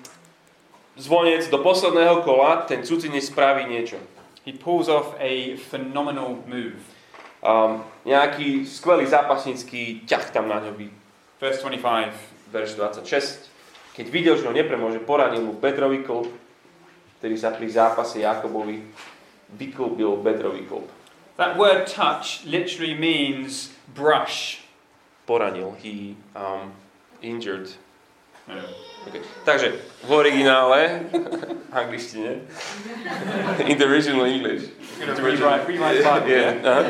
zvonec 0.97 1.49
do 1.49 1.59
posledného 1.59 2.23
kola, 2.23 2.57
ten 2.57 2.83
cudzinec 2.83 3.25
spraví 3.27 3.65
niečo. 3.65 3.97
He 4.47 4.53
pulls 4.53 4.89
off 4.89 5.15
a 5.21 5.57
phenomenal 5.71 6.43
move. 6.47 6.81
Um, 7.49 7.81
nejaký 8.05 8.69
skvelý 8.69 9.09
zápasnícky 9.09 10.05
ťah 10.05 10.37
tam 10.37 10.53
na 10.53 10.61
ňo 10.61 10.77
by. 10.77 10.87
Verse 11.41 11.65
25. 11.65 12.53
Verš 12.53 12.77
26. 12.77 13.49
Keď 13.97 14.07
videl, 14.13 14.37
že 14.37 14.45
ho 14.45 14.53
nepremôže, 14.53 15.01
poranil 15.01 15.41
mu 15.41 15.57
bedrový 15.57 16.05
klub, 16.05 16.29
ktorý 17.19 17.37
sa 17.41 17.57
pri 17.57 17.73
zápase 17.73 18.21
Jakobovi 18.21 18.85
vyklúbil 19.57 20.21
bedrový 20.21 20.69
klub. 20.69 20.93
That 21.41 21.57
word 21.57 21.89
touch 21.89 22.45
literally 22.45 22.93
means 22.93 23.73
brush. 23.97 24.61
Poranil. 25.25 25.73
He 25.81 26.21
um, 26.37 26.77
injured. 27.25 27.73
Okay. 29.09 29.21
Takže 29.45 29.73
v 30.05 30.11
originále, 30.11 31.09
angličtine, 31.73 32.45
in 33.71 33.79
the 33.79 33.85
original 33.85 34.27
English. 34.27 34.69
Rewrite, 35.01 35.65
rewrite 35.65 36.29
Yeah, 36.29 36.61
aha. 36.65 36.83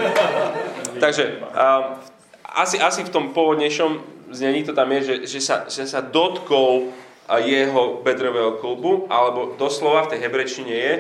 Takže 1.01 1.39
um, 1.55 1.85
asi, 2.45 2.81
asi 2.81 3.05
v 3.05 3.11
tom 3.13 3.31
pôvodnejšom 3.31 4.01
znení 4.35 4.65
to 4.65 4.73
tam 4.73 4.93
je, 4.93 5.01
že, 5.03 5.15
že, 5.27 5.41
sa, 5.41 5.57
že 5.69 5.87
sa 5.87 6.01
dotkol 6.01 6.91
a 7.29 7.39
jeho 7.39 8.01
bedrového 8.01 8.57
klubu, 8.57 9.05
alebo 9.13 9.55
doslova 9.61 10.09
v 10.09 10.17
tej 10.17 10.19
hebrečtine 10.25 10.75
je, 10.75 10.93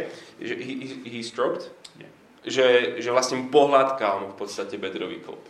že 0.44 0.54
he, 0.54 0.74
he, 1.08 1.20
stroked, 1.24 1.72
Yeah. 1.98 2.12
že, 2.46 2.66
že 3.02 3.10
vlastne 3.10 3.50
pohľadkal 3.50 4.22
mu 4.22 4.28
v 4.30 4.38
podstate 4.38 4.78
bedrový 4.78 5.18
klub. 5.18 5.40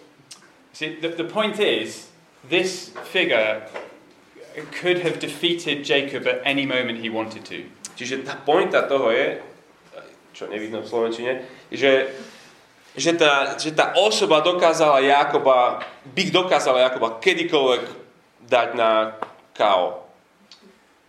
See, 0.72 0.96
the, 0.96 1.12
the 1.12 1.28
point 1.28 1.60
is, 1.60 2.08
this 2.46 2.94
figure 3.10 3.68
could 4.72 5.02
have 5.02 5.18
defeated 5.18 5.84
Jacob 5.84 6.26
at 6.26 6.40
any 6.44 6.66
moment 6.66 6.98
he 6.98 7.10
wanted 7.10 7.44
to. 7.46 7.66
Čiže 7.98 8.22
tá 8.22 8.38
pointa 8.38 8.86
toho 8.86 9.10
je, 9.10 9.42
čo 10.32 10.46
nevidno 10.46 10.82
v 10.82 10.86
Slovenčine, 10.86 11.32
že, 11.74 12.14
že, 12.94 13.12
tá, 13.18 13.58
že 13.58 13.74
tá 13.74 13.92
osoba 13.98 14.38
dokázala 14.38 15.02
Jakoba, 15.02 15.82
by 16.14 16.22
dokázala 16.30 16.86
Jakoba 16.86 17.18
kedykoľvek 17.18 17.82
dať 18.46 18.68
na 18.78 19.18
KO. 19.58 20.06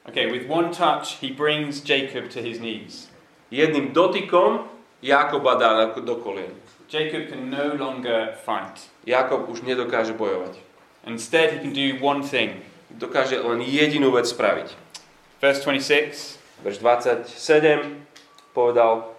Okay, 0.09 0.25
with 0.25 0.49
one 0.49 0.73
touch, 0.73 1.21
he 1.21 1.29
brings 1.29 1.85
Jacob 1.85 2.33
to 2.33 2.41
his 2.41 2.57
knees. 2.57 3.13
Jedným 3.53 3.93
dotykom 3.93 4.65
Jakoba 5.01 5.55
dá 5.55 5.69
na- 5.73 5.93
do 5.93 6.15
kolien. 6.17 6.49
Jacob 6.89 7.29
can 7.29 7.53
no 7.53 7.77
longer 7.77 8.33
fight. 8.33 8.89
Jakob 9.05 9.45
už 9.45 9.61
nedokáže 9.61 10.17
bojovať. 10.17 10.57
Instead, 11.05 11.53
he 11.53 11.59
can 11.61 11.73
do 11.73 12.01
one 12.01 12.25
thing. 12.25 12.65
Dokáže 12.89 13.37
len 13.37 13.61
jedinú 13.61 14.09
vec 14.13 14.25
spraviť. 14.25 14.73
Verse 15.39 15.61
26 15.63 16.39
Verš 16.59 16.83
27 16.83 18.03
povedal, 18.51 19.15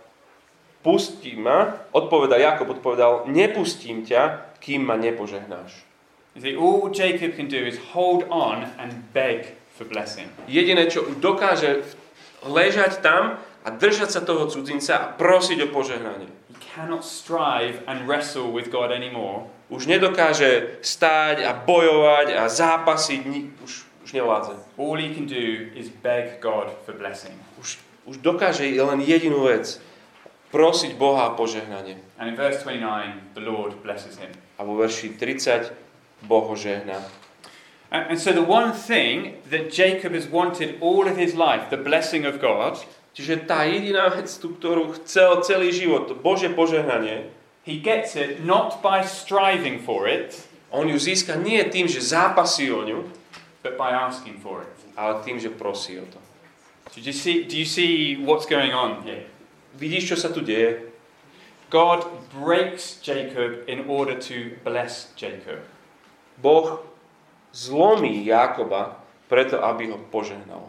pustí 0.84 1.36
ma, 1.36 1.88
odpovedal 1.92 2.40
Jakob, 2.40 2.68
odpovedal, 2.68 3.24
nepustím 3.32 4.04
ťa, 4.04 4.52
kým 4.60 4.84
ma 4.84 5.00
nepožehnáš. 5.00 5.88
You 6.36 6.40
see, 6.44 6.54
all 6.54 6.92
Jacob 6.92 7.34
can 7.34 7.48
do 7.48 7.56
is 7.56 7.80
hold 7.96 8.28
on 8.28 8.68
and 8.76 8.92
beg 9.16 9.56
for 9.72 9.88
blessing. 9.88 10.28
Jediné, 10.44 10.86
čo 10.92 11.02
dokáže 11.16 11.82
ležať 12.44 13.00
tam 13.00 13.40
a 13.64 13.68
držať 13.72 14.08
sa 14.12 14.20
toho 14.20 14.46
cudzinca 14.46 14.94
a 15.00 15.06
prosiť 15.16 15.64
o 15.64 15.68
požehnanie. 15.72 16.28
He 16.52 16.56
cannot 16.60 17.02
strive 17.08 17.80
and 17.88 18.04
wrestle 18.04 18.52
with 18.52 18.68
God 18.68 18.92
anymore 18.92 19.48
Už 19.70 19.86
nedokáže 19.86 20.82
stáť 20.82 21.46
a 21.46 21.54
bojovať 21.54 22.34
a 22.34 22.50
zápasiť, 22.50 23.22
už, 23.62 23.72
už 24.02 24.10
nevládze. 24.12 24.58
All 24.74 24.98
he 24.98 25.14
can 25.14 25.30
do 25.30 25.70
is 25.78 25.86
beg 25.88 26.42
God 26.42 26.74
for 26.82 26.92
blessing. 26.98 27.38
Už, 27.62 27.78
už 28.10 28.18
dokáže 28.18 28.66
len 28.66 28.98
jedinú 29.00 29.46
vec. 29.46 29.78
Prosiť 30.50 30.98
Boha 30.98 31.30
o 31.30 31.38
požehnanie. 31.38 32.02
And 32.18 32.34
in 32.34 32.34
verse 32.34 32.66
29, 32.66 33.38
the 33.38 33.44
Lord 33.46 33.78
blesses 33.86 34.18
him. 34.18 34.34
A 34.58 34.66
vo 34.66 34.74
verši 34.74 35.14
30 35.14 35.70
Boh 36.26 36.50
ho 36.50 36.58
žehná. 36.58 36.98
And, 37.94 38.10
and 38.10 38.18
so 38.18 38.34
the 38.34 38.42
one 38.42 38.74
thing 38.74 39.38
that 39.46 39.70
Jacob 39.70 40.10
has 40.18 40.26
wanted 40.26 40.82
all 40.82 41.06
of 41.06 41.14
his 41.14 41.38
life, 41.38 41.70
the 41.70 41.78
blessing 41.78 42.26
of 42.26 42.42
God, 42.42 42.82
Čiže 43.10 43.42
tá 43.42 43.66
jediná 43.66 44.06
vec, 44.06 44.30
tú, 44.38 44.54
ktorú 44.54 44.94
chcel 45.02 45.42
celý 45.42 45.74
život, 45.74 46.06
Bože 46.22 46.46
požehnanie, 46.54 47.26
he 47.64 47.76
gets 47.80 48.16
it 48.16 48.44
not 48.44 48.82
by 48.82 49.04
striving 49.04 49.78
for 49.78 50.08
it, 50.08 50.48
on 50.70 50.88
ju 50.88 50.98
získa 50.98 51.34
nie 51.34 51.64
tým, 51.64 51.88
že 51.88 52.00
zápasí 52.00 52.70
o 52.72 52.82
ňu, 52.84 53.10
but 53.62 53.76
by 53.76 53.90
asking 53.90 54.38
for 54.40 54.62
it. 54.62 54.80
ale 54.96 55.22
tým, 55.24 55.40
že 55.40 55.48
prosí 55.48 55.98
o 56.00 56.06
to. 56.06 56.18
So 56.90 57.00
do 57.00 57.06
you 57.06 57.16
see, 57.16 57.44
do 57.44 57.56
you 57.56 57.64
see 57.64 58.16
what's 58.16 58.46
going 58.46 58.74
on 58.74 59.02
here? 59.02 59.24
Vidíš, 59.78 60.12
čo 60.12 60.16
sa 60.16 60.28
tu 60.28 60.42
deje? 60.42 60.90
God 61.70 62.02
breaks 62.34 62.98
Jacob 62.98 63.62
in 63.70 63.86
order 63.86 64.18
to 64.18 64.58
bless 64.66 65.14
Jacob. 65.14 65.62
Boh 66.42 66.82
zlomí 67.54 68.26
Jákoba 68.26 68.98
preto, 69.30 69.62
aby 69.62 69.94
ho 69.94 69.98
požehnal. 70.10 70.66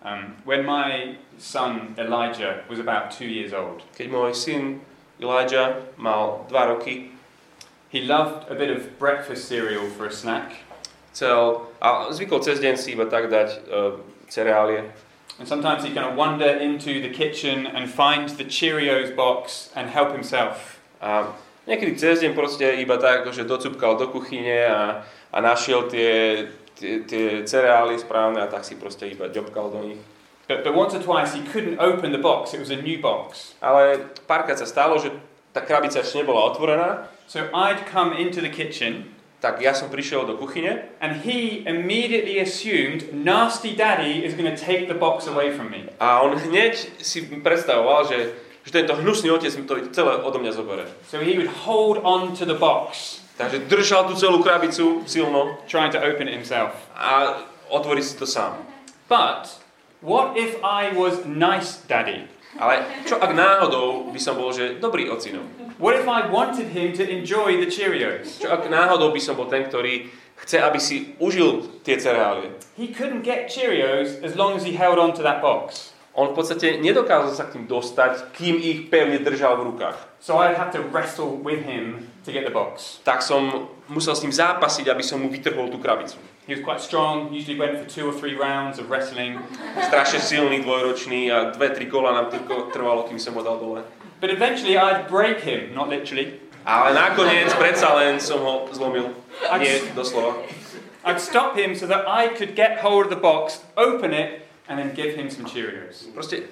Um, 0.00 0.38
when 0.46 0.64
my 0.64 1.18
son 1.36 1.98
Elijah 1.98 2.62
was 2.70 2.78
about 2.78 3.10
two 3.10 3.26
years 3.26 3.52
old, 3.52 3.82
Keď 3.98 4.06
môj 4.08 4.32
syn 4.32 4.80
Elijah 5.20 5.86
mal 5.96 6.46
2 6.48 6.56
roky, 6.68 7.12
he 7.92 8.00
loved 8.00 8.50
a 8.50 8.54
bit 8.54 8.70
of 8.70 8.98
breakfast 8.98 9.48
cereal 9.48 9.86
for 9.90 10.06
a 10.06 10.12
snack. 10.12 10.64
chcel, 11.12 11.66
a 11.82 12.08
zvykol 12.14 12.40
cez 12.40 12.62
deň 12.62 12.74
si 12.78 12.94
iba 12.94 13.04
tak 13.04 13.28
dať 13.28 13.48
uh, 13.68 13.98
cereálie. 14.30 14.86
And 15.36 15.48
sometimes 15.48 15.84
he'd 15.84 15.96
kind 15.96 16.04
of 16.04 16.16
wander 16.16 16.48
into 16.60 17.00
the 17.00 17.08
kitchen 17.08 17.66
and 17.66 17.88
find 17.88 18.28
the 18.36 18.44
Cheerios 18.44 19.12
box 19.16 19.72
and 19.76 19.88
help 19.88 20.12
himself. 20.12 20.80
A 21.00 21.32
niekedy 21.66 21.96
cez 21.96 22.24
deň 22.24 22.32
proste 22.32 22.64
iba 22.64 22.96
tak, 22.96 23.28
že 23.32 23.44
docupkal 23.44 23.96
do 24.00 24.08
kuchyne 24.08 24.68
a, 24.68 25.04
a 25.32 25.38
našiel 25.40 25.88
tie, 25.88 26.48
tie, 26.76 27.04
tie 27.04 27.44
cereály 27.44 28.00
správne 28.00 28.40
a 28.40 28.48
tak 28.48 28.64
si 28.64 28.76
proste 28.76 29.08
iba 29.08 29.28
ďobkal 29.28 29.72
do 29.72 29.80
nich. 29.92 30.02
But, 30.50 30.66
but 30.66 30.74
once 30.74 30.98
or 30.98 30.98
twice 30.98 31.30
he 31.30 31.46
couldn't 31.46 31.78
open 31.78 32.10
the 32.10 32.18
box, 32.18 32.50
it 32.50 32.58
was 32.58 32.74
a 32.74 32.80
new 32.82 32.98
box. 32.98 33.54
Ale 33.62 34.10
párkrát 34.26 34.58
sa 34.58 34.66
stalo, 34.66 34.98
že 34.98 35.14
tá 35.54 35.62
krabica 35.62 36.02
ešte 36.02 36.18
nebola 36.26 36.50
otvorená, 36.50 37.06
So 37.30 37.46
I'd 37.54 37.86
come 37.86 38.10
into 38.18 38.42
the 38.42 38.50
kitchen 38.50 39.14
tak 39.40 39.62
ja 39.62 39.72
som 39.72 39.88
prišiel 39.88 40.26
do 40.28 40.34
kuchyne 40.36 40.90
and 41.00 41.24
he 41.24 41.64
immediately 41.64 42.42
assumed 42.42 43.08
nasty 43.14 43.72
daddy 43.72 44.20
is 44.26 44.34
going 44.36 44.50
to 44.50 44.58
take 44.58 44.84
the 44.90 44.98
box 44.98 45.24
away 45.30 45.48
from 45.54 45.70
me. 45.70 45.88
a 45.96 46.20
on 46.20 46.36
hneď 46.36 46.76
si 47.00 47.24
predstavoval, 47.24 48.04
že, 48.10 48.34
že 48.66 48.70
tento 48.74 48.98
hnusný 49.00 49.30
otec 49.32 49.48
mi 49.56 49.64
to 49.64 49.80
celé 49.96 50.12
odo 50.20 50.42
mňa 50.42 50.52
zoberie. 50.52 50.86
So 51.08 51.22
he 51.24 51.38
would 51.40 51.48
hold 51.64 52.02
on 52.04 52.36
to 52.36 52.44
the 52.44 52.58
box, 52.58 53.22
Takže 53.40 53.64
držal 53.72 54.04
tú 54.04 54.18
celú 54.20 54.44
krabicu 54.44 55.06
silno 55.08 55.56
trying 55.64 55.88
to 55.88 56.02
open 56.02 56.28
it 56.28 56.36
himself. 56.36 56.76
a 56.92 57.40
otvorí 57.72 58.04
si 58.04 58.18
to 58.20 58.28
sám. 58.28 58.60
But 59.08 59.48
what 60.00 60.36
if 60.36 60.56
I 60.64 60.92
was 60.92 61.24
nice 61.24 61.80
daddy? 61.88 62.28
Ale 62.58 62.82
čo 63.06 63.22
ak 63.22 63.30
náhodou 63.30 64.10
by 64.10 64.18
som 64.18 64.34
bol, 64.34 64.50
že 64.50 64.82
dobrý 64.82 65.06
ocino? 65.06 65.46
What 65.78 65.96
if 65.96 66.04
I 66.10 66.26
wanted 66.26 66.74
him 66.74 66.92
to 66.98 67.06
enjoy 67.06 67.62
the 67.62 67.70
Cheerios? 67.70 68.42
Čo 68.42 68.50
ak 68.50 68.66
náhodou 68.66 69.14
by 69.14 69.20
som 69.22 69.38
bol 69.38 69.46
ten, 69.46 69.64
ktorý 69.70 70.10
chce, 70.44 70.58
aby 70.58 70.82
si 70.82 71.14
užil 71.22 71.80
tie 71.86 71.94
cereálie? 71.94 72.50
He 72.74 72.90
couldn't 72.90 73.22
get 73.22 73.46
Cheerios 73.46 74.18
as 74.20 74.34
long 74.34 74.58
as 74.58 74.66
he 74.66 74.74
held 74.74 74.98
on 74.98 75.14
to 75.14 75.22
that 75.22 75.38
box. 75.38 75.94
On 76.18 76.34
v 76.34 76.42
podstate 76.42 76.82
nedokázal 76.82 77.32
sa 77.32 77.46
k 77.46 77.54
tým 77.54 77.64
dostať, 77.70 78.34
kým 78.34 78.58
ich 78.58 78.90
pevne 78.90 79.22
držal 79.22 79.62
v 79.62 79.70
rukách. 79.70 79.96
So 80.18 80.42
I'd 80.42 80.58
have 80.58 80.74
to 80.74 80.82
wrestle 80.90 81.38
with 81.38 81.62
him 81.62 82.09
to 82.24 82.32
get 82.32 82.44
the 82.44 82.52
box. 82.52 83.00
Tak 83.04 83.22
som 83.22 83.68
musel 83.88 84.16
s 84.16 84.22
ním 84.22 84.32
zápasiť, 84.32 84.86
aby 84.92 85.02
som 85.04 85.20
mu 85.20 85.32
vytrhol 85.32 85.72
tú 85.72 85.80
krabicu. 85.80 86.20
He 86.48 86.56
was 86.56 86.64
quite 86.64 86.82
strong, 86.82 87.30
usually 87.30 87.54
went 87.54 87.78
for 87.78 87.86
two 87.86 88.04
or 88.08 88.14
three 88.16 88.34
rounds 88.34 88.82
of 88.82 88.90
wrestling. 88.90 89.38
Strašne 89.86 90.18
silný, 90.18 90.66
dvojročný 90.66 91.30
a 91.30 91.54
dve, 91.54 91.70
tri 91.70 91.86
kola 91.86 92.10
nám 92.10 92.34
trvalo, 92.74 93.06
kým 93.06 93.22
som 93.22 93.38
ho 93.38 93.42
dal 93.44 93.62
dole. 93.62 93.86
But 94.18 94.34
eventually 94.34 94.76
I'd 94.76 95.06
break 95.06 95.40
him, 95.46 95.72
not 95.72 95.88
literally. 95.88 96.42
Ale 96.66 96.92
nakoniec 96.92 97.54
predsa 97.56 97.94
len 97.96 98.20
som 98.20 98.42
ho 98.44 98.68
zlomil. 98.74 99.16
Nie, 99.56 99.80
doslova. 99.96 100.44
I'd 101.06 101.22
stop 101.22 101.56
him 101.56 101.72
so 101.72 101.88
that 101.88 102.04
I 102.04 102.28
could 102.28 102.52
get 102.52 102.84
hold 102.84 103.08
of 103.08 103.10
the 103.14 103.20
box, 103.20 103.64
open 103.80 104.12
it, 104.12 104.44
and 104.68 104.76
then 104.76 104.92
give 104.92 105.16
him 105.16 105.32
some 105.32 105.48
Cheerios. 105.48 106.04
Proste 106.12 106.44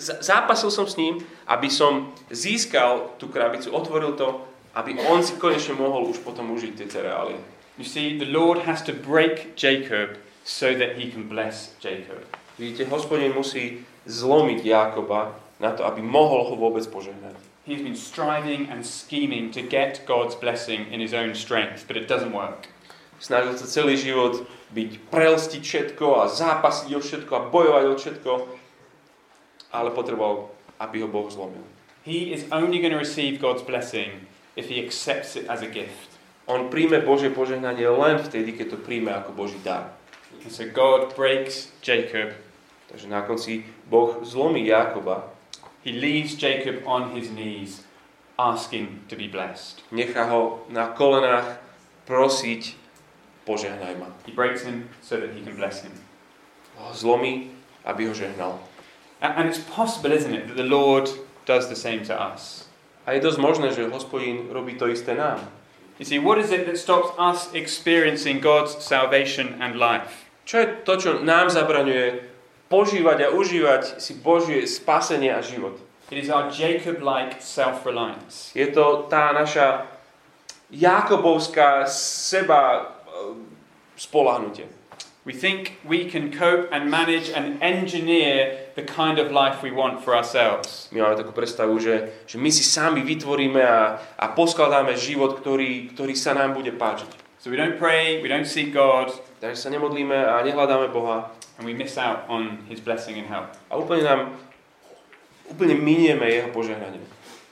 zápasil 0.00 0.72
som 0.72 0.88
s 0.88 0.96
ním, 0.96 1.20
aby 1.44 1.68
som 1.68 2.10
získal 2.32 3.12
tú 3.20 3.28
krabicu, 3.28 3.68
otvoril 3.68 4.16
to, 4.16 4.40
aby 4.72 4.96
on 5.08 5.20
si 5.20 5.36
konečne 5.36 5.76
mohol 5.76 6.08
už 6.08 6.24
potom 6.24 6.52
užiť 6.56 6.72
tie 6.80 6.88
cereálie. 6.88 7.36
You 7.76 7.84
see, 7.84 8.16
the 8.16 8.28
Lord 8.28 8.68
has 8.68 8.84
to 8.84 8.92
break 8.92 9.56
Jacob 9.56 10.20
so 10.44 10.76
that 10.76 10.96
he 11.00 11.08
can 11.08 11.28
bless 11.28 11.76
Jacob. 11.80 12.20
Vidíte, 12.58 12.84
hospodin 12.88 13.32
musí 13.32 13.84
zlomiť 14.04 14.60
Jákoba 14.60 15.32
na 15.56 15.72
to, 15.72 15.86
aby 15.88 16.04
mohol 16.04 16.52
ho 16.52 16.54
vôbec 16.56 16.84
požehnať. 16.90 17.32
He's 17.64 17.80
been 17.80 17.96
striving 17.96 18.66
and 18.68 18.82
scheming 18.82 19.54
to 19.54 19.62
get 19.62 20.02
God's 20.04 20.34
blessing 20.34 20.90
in 20.90 20.98
his 20.98 21.14
own 21.14 21.32
strength, 21.38 21.86
but 21.86 21.96
it 21.96 22.10
doesn't 22.10 22.34
work. 22.34 22.66
Snažil 23.22 23.54
sa 23.54 23.70
celý 23.70 23.94
život 23.94 24.42
byť, 24.74 24.90
prelstiť 25.14 25.62
všetko 25.62 26.06
a 26.18 26.24
zápasiť 26.26 26.90
o 26.90 27.00
všetko 27.00 27.32
a 27.38 27.46
bojovať 27.54 27.84
o 27.86 27.94
všetko, 27.94 28.32
ale 29.70 29.94
potreboval, 29.94 30.50
aby 30.82 31.06
ho 31.06 31.08
Boh 31.08 31.30
zlomil. 31.30 31.62
He 32.02 32.34
is 32.34 32.42
only 32.50 32.82
going 32.82 32.90
to 32.90 32.98
receive 32.98 33.38
God's 33.38 33.62
blessing 33.62 34.26
if 34.56 34.68
he 34.68 34.84
accepts 34.84 35.36
it 35.36 35.48
as 35.48 35.62
a 35.62 35.70
gift. 35.70 36.12
On 36.46 36.68
príjme 36.68 37.00
Božie 37.06 37.30
požehnanie 37.30 37.86
len 37.86 38.18
vtedy, 38.18 38.52
keď 38.52 38.76
to 38.76 38.78
príjme 38.82 39.14
ako 39.14 39.32
Boží 39.32 39.58
dar. 39.62 39.94
And 40.42 40.50
so 40.50 40.66
God 40.66 41.14
breaks 41.14 41.70
Jacob. 41.80 42.34
Takže 42.90 43.06
na 43.08 43.22
konci 43.22 43.64
Boh 43.86 44.20
zlomí 44.26 44.66
Jákoba, 44.66 45.32
He 45.84 45.92
leaves 45.92 46.34
Jacob 46.38 46.86
on 46.86 47.10
his 47.10 47.30
knees, 47.30 47.82
asking 48.38 49.02
to 49.08 49.16
be 49.16 49.26
blessed. 49.26 49.82
nechá 49.90 50.30
ho 50.30 50.62
na 50.70 50.94
kolenách 50.94 51.58
prosiť, 52.06 52.74
požehnaj 53.46 53.98
ma. 53.98 54.06
He 54.26 54.32
breaks 54.32 54.62
him 54.62 54.90
so 55.02 55.18
that 55.18 55.34
he 55.34 55.42
can 55.42 55.56
bless 55.56 55.82
him. 55.82 55.90
Ho 56.78 56.94
zlomí, 56.94 57.50
aby 57.84 58.06
ho 58.06 58.14
žehnal. 58.14 58.58
And 59.22 59.48
it's 59.48 59.58
possible, 59.58 60.10
isn't 60.10 60.34
it, 60.34 60.48
that 60.48 60.56
the 60.56 60.66
Lord 60.66 61.10
does 61.46 61.68
the 61.68 61.76
same 61.78 62.02
to 62.06 62.14
us? 62.14 62.66
A 63.02 63.18
je 63.18 63.24
dosť 63.24 63.38
možné, 63.42 63.68
že 63.74 63.90
hospodín 63.90 64.46
robí 64.54 64.78
to 64.78 64.86
isté 64.86 65.18
nám. 65.18 65.42
You 65.98 66.06
see, 66.06 66.18
what 66.18 66.38
is 66.38 66.50
it 66.50 66.66
that 66.66 66.78
stops 66.78 67.14
us 67.18 67.50
experiencing 67.54 68.40
God's 68.40 68.78
salvation 68.78 69.58
and 69.62 69.78
life? 69.78 70.30
Čo 70.46 70.58
je 70.58 70.66
to, 70.82 70.92
čo 70.98 71.10
nám 71.22 71.50
zabraňuje 71.50 72.26
požívať 72.66 73.28
a 73.28 73.32
užívať 73.34 74.02
si 74.02 74.18
Božie 74.18 74.66
spasenie 74.66 75.30
a 75.30 75.44
život? 75.44 75.78
It 76.10 76.18
is 76.18 76.28
our 76.28 76.50
Jacob 76.50 77.02
like 77.02 77.38
self 77.38 77.86
reliance. 77.86 78.50
Je 78.52 78.66
to 78.68 79.06
tá 79.08 79.32
naša 79.32 79.86
Jakobovská 80.72 81.86
seba 81.88 82.62
e, 82.72 82.82
spolahnutie. 83.96 84.66
We 85.24 85.32
think 85.32 85.78
we 85.84 86.10
can 86.10 86.32
cope 86.32 86.66
and 86.72 86.90
manage 86.90 87.30
and 87.30 87.62
engineer 87.62 88.61
the 88.74 88.84
kind 88.84 89.18
of 89.18 89.30
life 89.30 89.60
we 89.60 89.70
want 89.70 90.00
for 90.00 90.16
ourselves. 90.16 90.88
My 90.92 91.04
máme 91.04 91.20
takú 91.20 91.32
predstavu, 91.36 91.76
že, 91.80 92.24
že 92.24 92.36
my 92.40 92.48
si 92.48 92.64
sami 92.64 93.04
vytvoríme 93.04 93.60
a, 93.60 94.00
a 94.16 94.26
poskladáme 94.32 94.96
život, 94.96 95.36
ktorý, 95.40 95.92
ktorý 95.92 96.14
sa 96.16 96.32
nám 96.32 96.56
bude 96.56 96.72
páčiť. 96.72 97.10
So 97.42 97.50
we 97.50 97.58
don't 97.58 97.76
pray, 97.76 98.22
we 98.22 98.30
don't 98.30 98.46
seek 98.46 98.70
God, 98.70 99.10
Takže 99.42 99.58
sa 99.58 99.74
nemodlíme 99.74 100.14
a 100.14 100.38
nehľadáme 100.46 100.94
Boha 100.94 101.34
and 101.58 101.66
we 101.66 101.74
miss 101.74 101.98
out 101.98 102.22
on 102.30 102.62
His 102.70 102.78
blessing 102.78 103.18
and 103.18 103.26
help. 103.26 103.50
a 103.66 103.74
úplne 103.74 104.06
nám 104.06 104.20
úplne 105.50 105.74
minieme 105.74 106.30
jeho 106.30 106.54
požehnanie. 106.54 107.02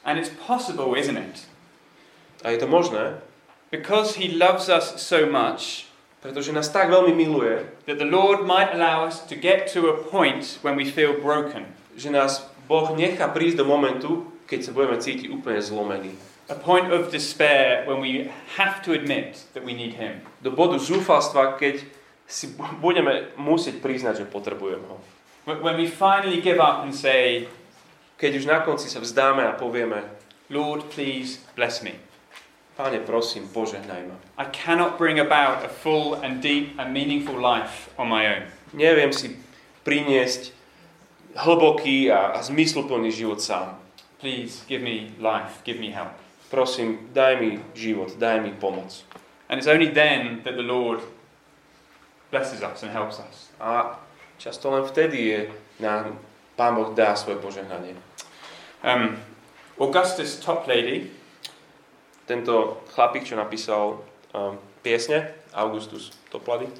And 0.06 0.14
it's 0.14 0.30
possible, 0.30 0.94
isn't 0.94 1.18
it? 1.18 1.50
A 2.46 2.54
je 2.54 2.62
to 2.62 2.70
možné, 2.70 3.18
Because 3.74 4.22
He 4.22 4.30
loves 4.38 4.70
us 4.70 5.02
so 5.02 5.26
much 5.26 5.89
pretože 6.20 6.52
nás 6.52 6.68
tak 6.68 6.88
veľmi 6.88 7.12
miluje, 7.12 7.64
that 7.84 7.96
the 7.96 8.08
Lord 8.08 8.44
might 8.44 8.70
allow 8.70 9.04
us 9.04 9.24
to 9.26 9.34
get 9.34 9.68
to 9.72 9.88
a 9.88 9.96
point 10.06 10.60
when 10.60 10.76
we 10.76 10.84
feel 10.84 11.16
broken, 11.16 11.64
že 11.96 12.08
nás 12.08 12.44
Boh 12.64 12.92
nechá 12.92 13.26
prísť 13.26 13.60
do 13.60 13.66
momentu, 13.66 14.10
keď 14.46 14.60
sa 14.62 14.72
budeme 14.72 14.96
cítiť 14.96 15.26
úplne 15.28 15.58
zlomení. 15.58 16.12
a 16.50 16.58
point 16.58 16.90
of 16.90 17.14
despair 17.14 17.86
when 17.86 18.02
we 18.02 18.26
have 18.58 18.82
to 18.82 18.90
admit 18.90 19.38
that 19.54 19.62
we 19.62 19.70
need 19.70 19.94
Him. 19.94 20.18
Do 20.42 20.50
bodu 20.50 20.82
zúfalstva, 20.82 21.54
keď 21.54 21.86
si 22.26 22.50
bu- 22.50 22.74
budeme 22.82 23.30
musieť 23.38 23.78
priznať, 23.78 24.22
že 24.22 24.26
potrebujem 24.26 24.82
ho. 24.82 24.98
Wh- 25.46 25.62
When 25.62 25.78
we 25.78 25.86
finally 25.86 26.42
give 26.42 26.58
up 26.58 26.82
and 26.82 26.90
say, 26.90 27.46
Keď 28.18 28.36
už 28.36 28.44
na 28.44 28.60
konci 28.60 28.90
sa 28.90 29.00
vzdáme 29.00 29.46
a 29.46 29.56
povieme, 29.56 30.04
Lord, 30.52 30.90
please 30.90 31.40
bless 31.56 31.80
me. 31.80 31.96
Páne, 32.80 32.96
prosím, 33.04 33.44
požehnaj 33.52 34.08
ma. 34.08 34.16
I 34.40 34.48
cannot 34.48 34.96
bring 34.96 35.20
about 35.20 35.60
a 35.60 35.68
full 35.68 36.16
and 36.24 36.40
deep 36.40 36.80
and 36.80 36.96
meaningful 36.96 37.36
life 37.36 37.92
on 38.00 38.08
my 38.08 38.24
own. 38.24 38.48
Neviem 38.72 39.12
si 39.12 39.36
priniesť 39.84 40.56
hlboký 41.36 42.08
a, 42.08 42.32
a 42.32 42.40
zmysluplný 42.40 43.12
život 43.12 43.36
sám. 43.44 43.76
Please 44.24 44.64
give 44.64 44.80
me 44.80 45.12
life, 45.20 45.60
give 45.60 45.76
me 45.76 45.92
help. 45.92 46.16
Prosím, 46.48 47.12
daj 47.12 47.36
mi 47.36 47.60
život, 47.76 48.16
daj 48.16 48.40
mi 48.40 48.56
pomoc. 48.56 49.04
And 49.52 49.60
it's 49.60 49.68
only 49.68 49.92
then 49.92 50.40
that 50.48 50.56
the 50.56 50.64
Lord 50.64 51.04
blesses 52.32 52.64
us 52.64 52.80
and 52.80 52.96
helps 52.96 53.20
us. 53.20 53.52
A 53.60 54.00
často 54.40 54.72
len 54.72 54.88
vtedy 54.88 55.18
je 55.28 55.40
nám 55.84 56.16
Pán 56.56 56.80
Boh 56.80 56.96
dá 56.96 57.12
svoje 57.12 57.44
požehnanie. 57.44 57.92
Um, 58.80 59.20
Augustus 59.76 60.40
Toplady 60.40 61.19
Tento 62.30 62.86
chlapík, 62.94 63.26
čo 63.26 63.34
napísal 63.34 63.98
um, 64.30 64.54
piesne, 64.86 65.34
Augustus 65.50 66.14
Toplady, 66.30 66.70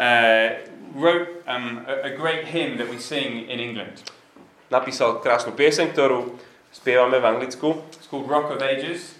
uh, 0.00 0.64
wrote 0.96 1.44
um, 1.44 1.84
a, 1.84 2.08
a 2.08 2.12
great 2.16 2.48
hymn 2.48 2.80
that 2.80 2.88
we 2.88 2.96
sing 2.96 3.44
in 3.52 3.60
England. 3.60 4.00
napísal 4.74 5.22
krásnu 5.22 5.54
pieseň, 5.54 5.94
ktorú 5.94 6.34
spievame 6.74 7.22
v 7.22 7.26
Anglicku, 7.30 7.84
It's 7.94 8.10
called 8.10 8.26
Rock 8.26 8.50
of 8.50 8.58
Ages. 8.58 9.14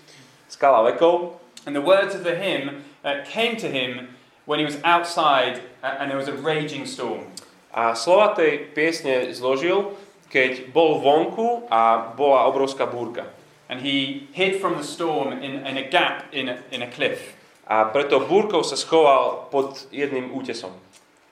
Skala 0.51 0.83
vekov. 0.91 1.39
And 1.65 1.73
the 1.73 1.85
words 1.85 2.13
of 2.13 2.27
the 2.27 2.37
hymn 2.37 2.85
uh, 3.07 3.25
came 3.25 3.57
to 3.63 3.69
him 3.71 4.13
when 4.45 4.61
he 4.61 4.67
was 4.67 4.77
outside 4.85 5.63
uh, 5.81 5.97
and 6.01 6.11
there 6.11 6.21
was 6.21 6.29
a 6.29 6.37
raging 6.37 6.85
storm. 6.85 7.31
A 7.75 7.97
slova 7.97 8.39
tej 8.39 8.71
piesne 8.71 9.31
zložil, 9.35 9.99
keď 10.31 10.71
bol 10.71 11.03
vonku 11.03 11.67
a 11.71 12.13
bola 12.15 12.47
obrovská 12.47 12.87
búrka. 12.87 13.27
And 13.75 13.83
he 13.83 14.29
hid 14.31 14.61
from 14.63 14.79
the 14.79 14.87
storm 14.87 15.33
in, 15.43 15.67
in 15.67 15.77
a 15.77 15.83
gap 15.91 16.31
in 16.31 16.49
a, 16.49 16.63
in 16.71 16.83
a 16.83 16.87
cliff. 16.87 17.35
A 17.67 17.91
preto 17.91 18.23
búrkou 18.23 18.63
sa 18.63 18.79
schoval 18.79 19.51
pod 19.51 19.91
jedným 19.91 20.31
útesom. 20.31 20.71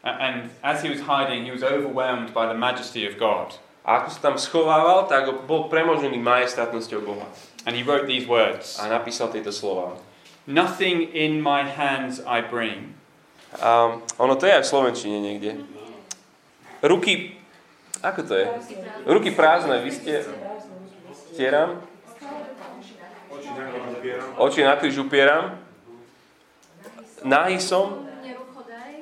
And 0.02 0.50
as 0.59 0.83
he 0.83 0.90
was 0.90 1.07
hiding, 1.07 1.46
he 1.46 1.55
was 1.55 1.62
overwhelmed 1.62 2.35
by 2.35 2.50
the 2.50 2.59
majesty 2.59 3.07
of 3.07 3.14
God. 3.14 3.55
A 3.87 4.02
ako 4.02 4.09
sa 4.11 4.18
tam 4.18 4.35
schovával, 4.35 5.07
tak 5.07 5.31
bol 5.46 5.70
premožený 5.70 6.18
majestátnosťou 6.18 7.07
Boha. 7.07 7.31
And 7.62 7.78
he 7.78 7.87
wrote 7.87 8.11
these 8.11 8.26
words 8.26 8.74
A 8.83 8.90
napísal 8.90 9.31
tieto 9.31 9.55
slova. 9.55 9.94
Nothing 10.50 11.14
in 11.14 11.38
my 11.38 11.62
hands 11.62 12.18
I 12.26 12.42
bring, 12.42 12.98
A 13.62 14.02
ono 14.18 14.35
to 14.35 14.50
je 14.50 14.59
aj 14.59 14.66
v 14.66 14.70
Slovenčine 14.74 15.22
niekde. 15.22 15.62
Ruky, 16.83 17.38
ako 18.02 18.26
to 18.26 18.35
je? 18.35 18.46
Ruky 19.07 19.31
prázdne, 19.31 19.78
vy 19.78 19.94
ste... 19.94 20.26
Stieram. 21.31 21.91
Oči 24.38 24.67
na 24.67 24.75
kríž 24.75 24.99
upieram. 24.99 25.59
Nahý 27.23 27.62
som, 27.62 28.03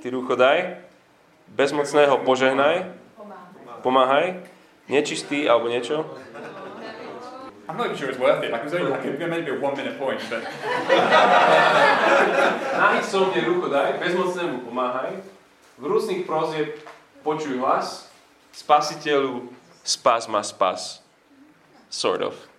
ty 0.04 0.12
rucho 0.12 0.36
daj. 0.36 0.84
Bezmocného 1.48 2.20
požehnaj. 2.22 2.92
Pomáhaj. 3.80 4.44
Nečistý 4.90 5.48
alebo 5.48 5.72
niečo. 5.72 6.04
I'm 7.70 7.78
not 7.78 7.86
even 7.86 7.96
sure 7.96 8.10
it's 8.10 8.18
worth 8.18 8.42
it. 8.42 8.50
Like 8.50 8.66
it 8.66 8.74
was 8.74 8.74
only 8.74 8.90
like 8.90 9.06
a, 9.06 9.26
maybe 9.30 9.54
a 9.54 9.54
one 9.54 9.78
minute 9.78 9.94
point, 9.94 10.18
but 10.26 10.42
Nahý 12.74 13.00
som, 13.06 13.30
ty 13.30 13.46
rucho 13.46 13.70
daj. 13.70 14.02
Bezmocnému 14.02 14.66
pomáhaj. 14.66 15.22
V 15.78 15.84
rúsnych 15.86 16.26
prozieb 16.26 16.76
počuj 17.22 17.56
hlas. 17.62 18.10
Spasiteľu, 18.50 19.46
spas 19.86 20.26
ma 20.26 20.42
spas. 20.42 20.98
Sort 21.86 22.26
of. 22.26 22.49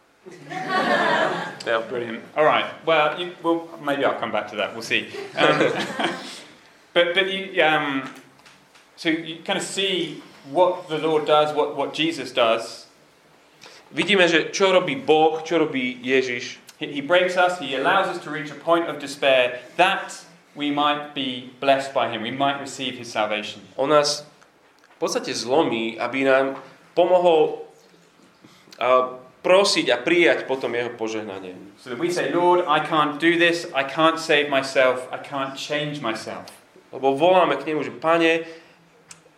Yeah. 0.49 1.81
brilliant. 1.89 2.23
All 2.37 2.45
right. 2.45 2.65
Well, 2.85 3.19
you, 3.19 3.33
well, 3.41 3.69
maybe 3.83 4.05
I'll 4.05 4.19
come 4.19 4.31
back 4.31 4.49
to 4.49 4.55
that. 4.57 4.73
We'll 4.73 4.83
see. 4.83 5.09
Um, 5.37 5.57
but 6.93 7.13
but 7.13 7.31
you 7.31 7.63
um, 7.63 8.09
so 8.95 9.09
you 9.09 9.41
kind 9.43 9.57
of 9.57 9.65
see 9.65 10.21
what 10.49 10.89
the 10.89 10.97
Lord 10.97 11.25
does, 11.25 11.55
what 11.55 11.75
what 11.75 11.93
Jesus 11.93 12.31
does. 12.31 12.87
Vidíme, 13.91 14.23
že 14.29 14.55
čo 14.55 14.71
robí 14.71 14.95
Boh, 14.95 15.43
čo 15.43 15.59
robí 15.59 15.99
Ježiš. 15.99 16.63
He, 16.79 16.87
he 16.87 17.01
breaks 17.01 17.35
us. 17.35 17.59
He 17.59 17.75
allows 17.75 18.07
us 18.07 18.23
to 18.23 18.31
reach 18.31 18.49
a 18.49 18.55
point 18.55 18.87
of 18.87 19.03
despair 19.03 19.59
that 19.75 20.15
we 20.55 20.71
might 20.71 21.13
be 21.13 21.51
blessed 21.59 21.93
by 21.93 22.07
Him. 22.07 22.23
We 22.23 22.31
might 22.31 22.61
receive 22.61 22.95
His 22.95 23.11
salvation. 23.11 23.61
On 23.75 23.89
nás 23.89 24.23
v 24.95 24.97
podstate 24.97 25.33
zlomí, 25.35 25.99
aby 25.99 26.23
nám 26.23 26.55
pomohol 26.93 27.67
a, 28.79 29.19
prosiť 29.41 29.89
a 29.89 29.97
prijať 29.97 30.45
potom 30.45 30.73
jeho 30.73 30.93
požehnanie. 30.93 31.57
So 31.81 31.89
that 31.89 31.97
we 31.97 32.13
say, 32.13 32.29
Lord, 32.29 32.65
I 32.69 32.81
can't 32.85 33.17
do 33.17 33.37
this. 33.37 33.65
I 33.73 33.81
can't 33.85 34.21
save 34.21 34.53
myself. 34.53 35.09
I 35.09 35.17
can't 35.17 35.57
change 35.57 36.01
myself. 36.01 36.49
Lebo 36.93 37.17
voláme 37.17 37.57
k 37.57 37.65
nemu, 37.65 37.81
že 37.81 37.93
Pane, 37.93 38.45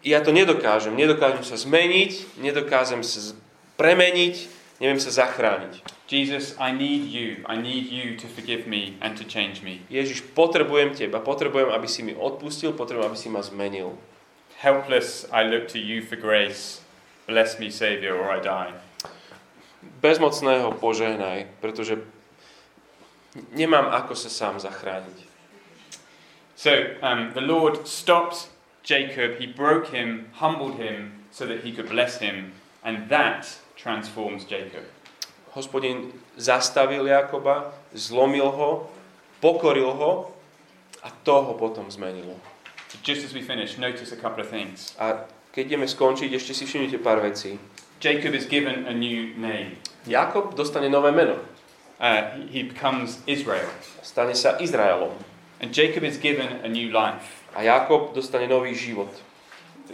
ja 0.03 0.19
to 0.19 0.35
nedokážem, 0.35 0.91
nedokážem 0.91 1.47
sa 1.47 1.55
zmeniť, 1.55 2.41
nedokážem 2.43 2.99
sa 3.07 3.37
premeniť, 3.79 4.35
neviem 4.83 4.99
sa 4.99 5.15
zachrániť. 5.15 5.79
Jesus, 6.11 6.53
I 6.59 6.75
need 6.75 7.09
you. 7.09 7.41
I 7.47 7.55
need 7.57 7.89
you 7.89 8.19
to 8.19 8.27
forgive 8.27 8.67
me 8.67 8.99
and 9.01 9.17
to 9.17 9.23
change 9.23 9.63
me. 9.63 9.81
Ježiš, 9.89 10.21
potrebujem 10.35 10.93
teba, 10.93 11.23
potrebujem, 11.23 11.71
aby 11.71 11.87
si 11.87 12.03
mi 12.03 12.13
odpustil, 12.13 12.75
potrebujem, 12.75 13.07
aby 13.09 13.17
si 13.17 13.29
ma 13.31 13.41
zmenil. 13.41 13.95
Helpless, 14.59 15.25
I 15.31 15.47
look 15.47 15.71
to 15.71 15.79
you 15.79 16.03
for 16.03 16.19
grace. 16.19 16.83
Bless 17.25 17.57
me, 17.57 17.71
Savior, 17.71 18.19
or 18.19 18.29
I 18.29 18.43
die. 18.43 18.75
Bezmocného 20.03 20.75
požehnaj, 20.77 21.47
pretože 21.63 21.95
nemám 23.55 23.89
ako 23.91 24.13
sa 24.13 24.29
sám 24.29 24.59
zachrániť. 24.59 25.17
So 26.59 26.95
um, 27.01 27.31
the 27.33 27.41
Lord 27.41 27.87
stopped 27.87 28.51
Jacob. 28.83 29.39
He 29.39 29.47
broke 29.47 29.89
him, 29.89 30.29
humbled 30.37 30.75
him, 30.75 31.23
so 31.31 31.47
that 31.47 31.63
he 31.63 31.71
could 31.71 31.89
bless 31.89 32.19
him, 32.19 32.53
and 32.83 33.09
that 33.09 33.47
transforms 33.75 34.45
Jacob. 34.45 34.85
Hospodin 35.55 36.13
zastavil 36.37 37.07
Jakoba, 37.07 37.73
zlomil 37.93 38.51
ho, 38.51 38.89
pokoril 39.41 39.93
ho 39.93 40.33
a 41.03 41.09
to 41.23 41.35
ho 41.41 41.53
potom 41.53 41.89
zmenilo. 41.89 42.37
So 42.89 42.97
just 43.01 43.25
as 43.25 43.33
we 43.33 43.41
finish, 43.41 43.77
notice 43.77 44.11
a 44.13 44.19
couple 44.19 44.41
of 44.41 44.49
things. 44.49 44.93
A 45.01 45.25
keď 45.53 45.73
ideme 45.73 45.85
skončiť, 45.89 46.29
ešte 46.33 46.53
si 46.53 46.63
všimnite 46.65 46.97
pár 47.01 47.21
vecí. 47.21 47.57
Jacob 48.03 48.35
is 48.35 48.45
given 48.45 48.85
a 48.85 48.93
new 48.93 49.33
name. 49.39 49.77
Jakob 50.05 50.55
dostane 50.55 50.91
nové 50.91 51.15
meno. 51.15 51.39
Uh, 52.01 52.35
he, 52.51 52.63
becomes 52.63 53.23
Israel. 53.27 53.69
Stane 54.03 54.35
sa 54.35 54.59
Izraelom. 54.59 55.15
And 55.63 55.71
Jacob 55.71 56.03
is 56.03 56.19
given 56.19 56.59
a 56.63 56.67
new 56.67 56.91
life. 56.91 57.47
A 57.55 57.63
Jakob 57.63 58.11
dostane 58.11 58.51
nový 58.51 58.75
život. 58.75 59.07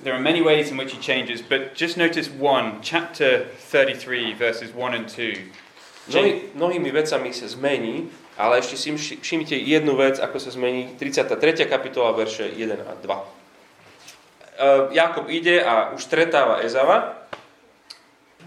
There 0.02 0.18
are 0.18 0.22
many 0.22 0.42
ways 0.42 0.74
in 0.74 0.78
which 0.78 0.90
he 0.90 0.98
changes, 0.98 1.46
but 1.46 1.78
just 1.78 2.02
notice 2.02 2.34
one, 2.34 2.82
chapter 2.82 3.46
33, 3.70 4.34
verses 4.34 4.74
1 4.74 4.98
and 4.98 5.06
2. 5.06 6.10
Mnohý, 6.10 6.58
mnohými 6.58 6.90
vecami 6.90 7.30
sa 7.30 7.46
zmení, 7.46 8.10
ale 8.42 8.58
ešte 8.58 8.74
si 8.74 8.90
vši- 8.90 9.22
všimnite 9.22 9.54
jednu 9.54 9.94
vec, 9.94 10.18
ako 10.18 10.42
sa 10.42 10.50
zmení 10.50 10.98
33. 10.98 11.70
kapitola, 11.70 12.18
verše 12.18 12.50
1 12.50 12.74
a 12.74 12.94
2. 12.98 13.06
Uh, 13.06 14.90
Jakob 14.98 15.30
ide 15.30 15.62
a 15.62 15.94
už 15.94 16.10
stretáva 16.10 16.66
Ezava 16.66 17.20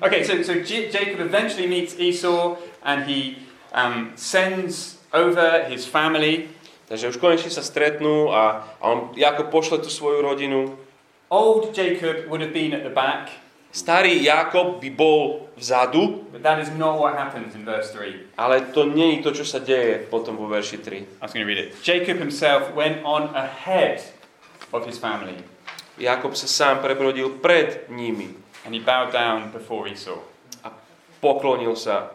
Okay, 0.02 0.26
so, 0.26 0.42
so 0.42 0.58
J- 0.60 0.90
Jacob 0.90 1.20
eventually 1.20 1.66
meets 1.66 1.94
Esau 1.98 2.58
and 2.82 3.06
he 3.06 3.38
um, 3.72 4.12
sends 4.18 4.98
over 5.14 5.64
his 5.70 5.86
family. 5.86 6.50
Takže 6.90 7.08
už 7.08 7.16
konečne 7.16 7.48
sa 7.48 7.64
stretnú 7.64 8.28
a, 8.28 8.68
a 8.82 8.84
on 8.84 9.16
Jakob 9.16 9.48
pošle 9.48 9.80
tú 9.80 9.88
svoju 9.88 10.20
rodinu. 10.20 10.76
Old 11.32 11.72
Jacob 11.72 12.28
would 12.28 12.44
have 12.44 12.52
been 12.52 12.76
at 12.76 12.84
the 12.84 12.92
back, 12.92 13.32
Starý 13.72 14.20
Jakob 14.20 14.84
by 14.84 14.90
bol 14.92 15.48
vzadu, 15.56 16.28
but 16.28 16.44
that 16.44 16.60
is 16.60 16.68
not 16.76 17.00
what 17.00 17.16
happens 17.16 17.56
in 17.56 17.64
verse 17.64 17.88
3. 17.96 18.36
ale 18.36 18.68
to 18.76 18.84
nie 18.84 19.16
je 19.16 19.18
to, 19.24 19.30
čo 19.40 19.48
sa 19.48 19.64
deje 19.64 20.04
potom 20.12 20.36
vo 20.36 20.44
verši 20.44 20.84
3. 20.84 21.00
I 21.00 21.24
was 21.24 21.32
going 21.32 21.40
to 21.40 21.48
read 21.48 21.56
it. 21.56 21.72
Jacob 21.80 22.20
himself 22.20 22.68
went 22.76 23.00
on 23.00 23.32
ahead 23.32 24.04
of 24.76 24.84
his 24.84 25.00
family 25.00 25.40
Jakob 25.96 26.36
sa 26.36 26.48
sám 26.48 26.84
prebrodil 26.84 27.40
pred 27.40 27.88
nimi 27.88 28.32
and 28.64 28.74
he 28.74 28.80
bowed 28.80 29.12
down 29.12 29.50
before 29.50 29.88
Esau. 29.88 30.18
poklonil 31.22 31.78
sa 31.78 32.10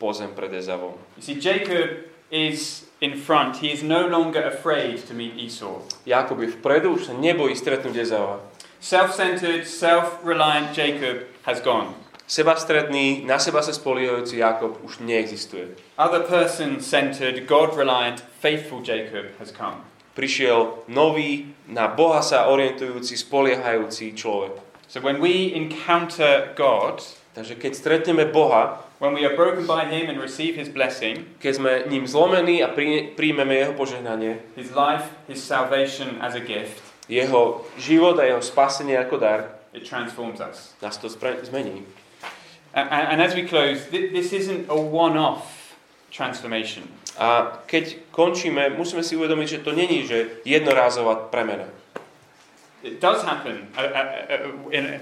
po 0.00 0.16
zem 0.16 0.32
pred 0.32 0.48
Ezavom. 0.56 0.96
You 1.20 1.22
see, 1.22 1.36
Jacob 1.36 2.08
is 2.32 2.88
in 3.04 3.20
front. 3.20 3.60
He 3.60 3.68
is 3.68 3.84
no 3.84 4.08
longer 4.08 4.40
afraid 4.40 5.04
to 5.06 5.12
meet 5.12 5.36
Esau. 5.36 5.84
Jakob 6.08 6.40
je 6.40 6.48
vpredu, 6.56 6.96
už 6.96 7.12
sa 7.12 7.14
nebojí 7.14 7.52
stretnúť 7.52 7.96
Ezava. 8.00 8.40
Self 8.80 9.12
centered, 9.12 9.68
self 9.68 10.24
reliant 10.24 10.72
Jacob 10.72 11.28
has 11.44 11.60
gone. 11.60 11.92
Sebastredný, 12.26 13.22
na 13.22 13.38
seba 13.38 13.62
sa 13.62 13.70
spoliehajúci 13.70 14.42
Jakob 14.42 14.82
už 14.82 14.98
neexistuje. 14.98 15.78
Other 15.94 16.26
person 16.26 16.82
centered, 16.82 17.46
God 17.46 17.78
reliant, 17.78 18.18
faithful 18.42 18.82
Jacob 18.82 19.30
has 19.38 19.54
come. 19.54 19.86
Prišiel 20.18 20.88
nový, 20.90 21.54
na 21.70 21.86
Boha 21.86 22.24
sa 22.26 22.50
orientujúci, 22.50 23.14
spoliehajúci 23.14 24.16
človek. 24.18 24.58
So 24.86 25.02
when 25.02 25.18
we 25.18 25.50
encounter 25.54 26.54
God, 26.54 27.02
Takže 27.36 27.60
keď 27.60 27.72
stretneme 27.76 28.24
Boha, 28.32 28.80
when 28.96 29.12
we 29.12 29.20
are 29.28 29.36
broken 29.36 29.68
by 29.68 29.84
Him 29.84 30.08
and 30.08 30.16
receive 30.16 30.56
His 30.56 30.72
blessing, 30.72 31.36
keď 31.36 31.52
sme 31.52 31.72
ním 31.92 32.08
zlomení 32.08 32.64
a 32.64 32.72
prí- 32.72 33.12
príjmeme 33.12 33.52
jeho 33.60 33.76
požehnanie, 33.76 34.40
His 34.56 34.72
life, 34.72 35.04
His 35.28 35.44
salvation 35.44 36.16
as 36.24 36.32
a 36.32 36.40
gift, 36.40 36.80
jeho 37.12 37.60
život 37.76 38.16
a 38.16 38.24
jeho 38.24 38.40
spasenie 38.40 38.96
ako 38.96 39.20
dar, 39.20 39.60
it 39.76 39.84
transforms 39.84 40.40
us. 40.40 40.72
nás 40.80 40.96
to 40.96 41.12
zmení. 41.44 41.84
And, 42.72 42.88
and 42.88 43.18
as 43.20 43.36
we 43.36 43.44
close, 43.44 43.84
th- 43.92 44.16
this 44.16 44.32
isn't 44.32 44.72
a 44.72 44.76
one 44.76 45.20
off 45.20 45.76
transformation. 46.08 46.88
A 47.20 47.60
keď 47.68 48.00
končíme, 48.16 48.72
musíme 48.72 49.04
si 49.04 49.12
uvedomiť, 49.12 49.48
že 49.48 49.58
to 49.60 49.76
není, 49.76 50.08
že 50.08 50.40
jednorázová 50.48 51.28
premena. 51.28 51.68
It 52.86 53.00
does 53.02 53.26
happen. 53.26 53.66
Uh, 53.74 53.80
uh, 53.80 54.26
uh, 54.30 54.70
in, 54.70 55.00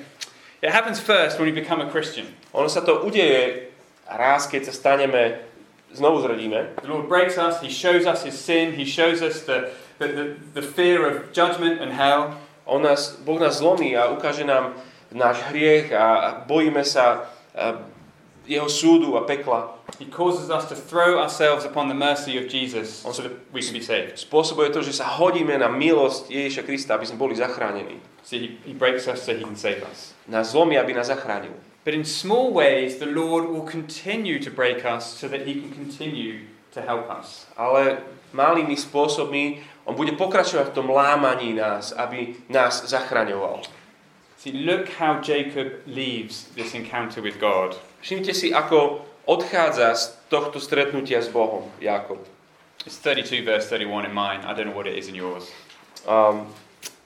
It 0.65 0.73
happens 0.73 0.99
first 0.99 1.39
when 1.39 1.45
we 1.45 1.53
become 1.53 1.83
a 1.85 1.91
Christian. 1.93 2.25
Ono 2.57 2.73
sa 2.73 2.81
to 2.81 3.05
udeje 3.05 3.69
raz, 4.09 4.49
keď 4.49 4.65
sa 4.65 4.73
staneme, 4.73 5.45
znovu 5.93 6.25
zrodíme. 6.25 6.81
The 6.81 6.89
Lord 6.89 7.05
breaks 7.13 7.37
us, 7.37 7.61
He 7.61 7.69
shows 7.69 8.09
us 8.09 8.25
His 8.25 8.33
sin, 8.33 8.73
He 8.73 8.89
shows 8.89 9.21
us 9.21 9.45
the, 9.45 9.77
the, 10.01 10.09
the, 10.09 10.25
the 10.57 10.65
fear 10.65 11.05
of 11.05 11.37
judgment 11.37 11.85
and 11.85 11.93
hell. 11.93 12.41
On 12.65 12.81
nás, 12.81 13.21
boh 13.21 13.37
nás 13.37 13.61
zlomí 13.61 13.93
a 13.93 14.09
ukáže 14.09 14.49
nám 14.49 14.73
náš 15.13 15.45
hriech 15.53 15.93
a 15.93 16.41
bojíme 16.49 16.81
sa 16.81 17.29
jeho 18.47 18.69
súdu 18.69 19.17
a 19.17 19.25
pekla. 19.25 19.79
He 19.99 20.07
causes 20.07 20.51
us 20.51 20.69
to 20.69 20.75
throw 20.75 21.19
ourselves 21.19 21.65
upon 21.65 21.89
the 21.89 21.95
mercy 21.95 22.39
of 22.39 22.49
Jesus 22.49 23.05
so 23.05 23.23
that 23.23 23.33
we 23.53 23.63
can 23.63 23.73
be 23.73 23.83
saved. 23.83 24.19
Spôsobuje 24.19 24.73
to, 24.73 24.83
že 24.83 24.93
sa 24.93 25.05
hodíme 25.05 25.57
na 25.59 25.69
milosť 25.69 26.31
Ježiša 26.31 26.63
Krista, 26.63 26.91
aby 26.97 27.07
sme 27.07 27.21
boli 27.21 27.35
zachránení. 27.37 28.01
See, 28.25 28.39
he, 28.39 28.49
he 28.65 28.75
breaks 28.75 29.09
us 29.09 29.23
so 29.23 29.37
He 29.37 29.45
can 29.45 29.57
save 29.57 29.85
us. 29.85 30.17
Nás 30.29 30.53
zlomí, 30.53 30.79
aby 30.79 30.95
nás 30.95 31.07
zachránil. 31.07 31.53
But 31.85 31.93
in 31.93 32.05
small 32.05 32.53
ways, 32.53 32.97
the 32.97 33.07
Lord 33.07 33.49
will 33.53 33.69
continue 33.69 34.41
to 34.41 34.51
break 34.51 34.85
us 34.89 35.05
so 35.05 35.29
that 35.29 35.45
He 35.45 35.61
can 35.61 35.71
continue 35.71 36.49
to 36.73 36.81
help 36.81 37.13
us. 37.13 37.47
Ale 37.57 38.01
malými 38.33 38.73
spôsobmi 38.73 39.61
on 39.85 39.93
bude 39.93 40.17
pokračovať 40.17 40.73
v 40.73 40.75
tom 40.75 40.89
lámaní 40.89 41.53
nás, 41.53 41.93
aby 41.93 42.41
nás 42.49 42.89
zachraňoval. 42.89 43.61
See, 44.41 44.53
look 44.53 44.89
how 45.01 45.21
Jacob 45.21 45.85
leaves 45.87 46.49
this 46.57 46.75
encounter 46.75 47.21
with 47.21 47.37
God. 47.41 47.77
Všimnite 48.05 48.37
si, 48.37 48.53
ako 48.53 49.01
odchádza 49.25 49.97
z 49.97 50.03
tohto 50.29 50.61
stretnutia 50.61 51.25
s 51.25 51.33
Bohom, 51.33 51.73
Jakob. 51.81 52.21
It's 52.85 53.01
32 53.01 53.41
verse 53.41 53.65
31 53.73 54.05
in 54.05 54.13
mine. 54.13 54.45
I 54.45 54.53
don't 54.53 54.69
know 54.69 54.77
what 54.77 54.85
it 54.85 54.93
is 54.93 55.09
in 55.09 55.17
yours. 55.17 55.49
Um, 56.05 56.53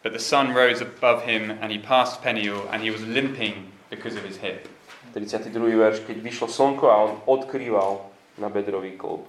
But 0.02 0.12
the 0.12 0.18
sun 0.18 0.54
rose 0.54 0.80
above 0.80 1.22
him, 1.22 1.50
and 1.50 1.72
he 1.72 1.78
passed 1.78 2.22
Peniel, 2.22 2.68
and 2.70 2.82
he 2.82 2.90
was 2.90 3.02
limping 3.02 3.72
because 3.90 4.14
of 4.16 4.24
his 4.24 4.36
hip. 4.36 4.68
32. 5.12 5.58
verš, 5.76 6.06
keď 6.06 6.16
vyšlo 6.22 6.46
slnko 6.46 6.86
a 6.86 6.96
on 6.96 7.12
odkrýval 7.26 8.06
na 8.38 8.46
bedrový 8.46 8.94
klub. 8.94 9.26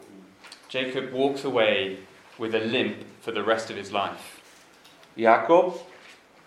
Jacob 0.69 1.09
walks 1.09 1.41
away 1.43 1.97
with 2.37 2.53
a 2.53 2.61
limp 2.61 3.01
for 3.25 3.33
the 3.33 3.41
rest 3.41 3.73
of 3.73 3.77
his 3.77 3.89
life. 3.89 4.37
Jakob 5.17 5.81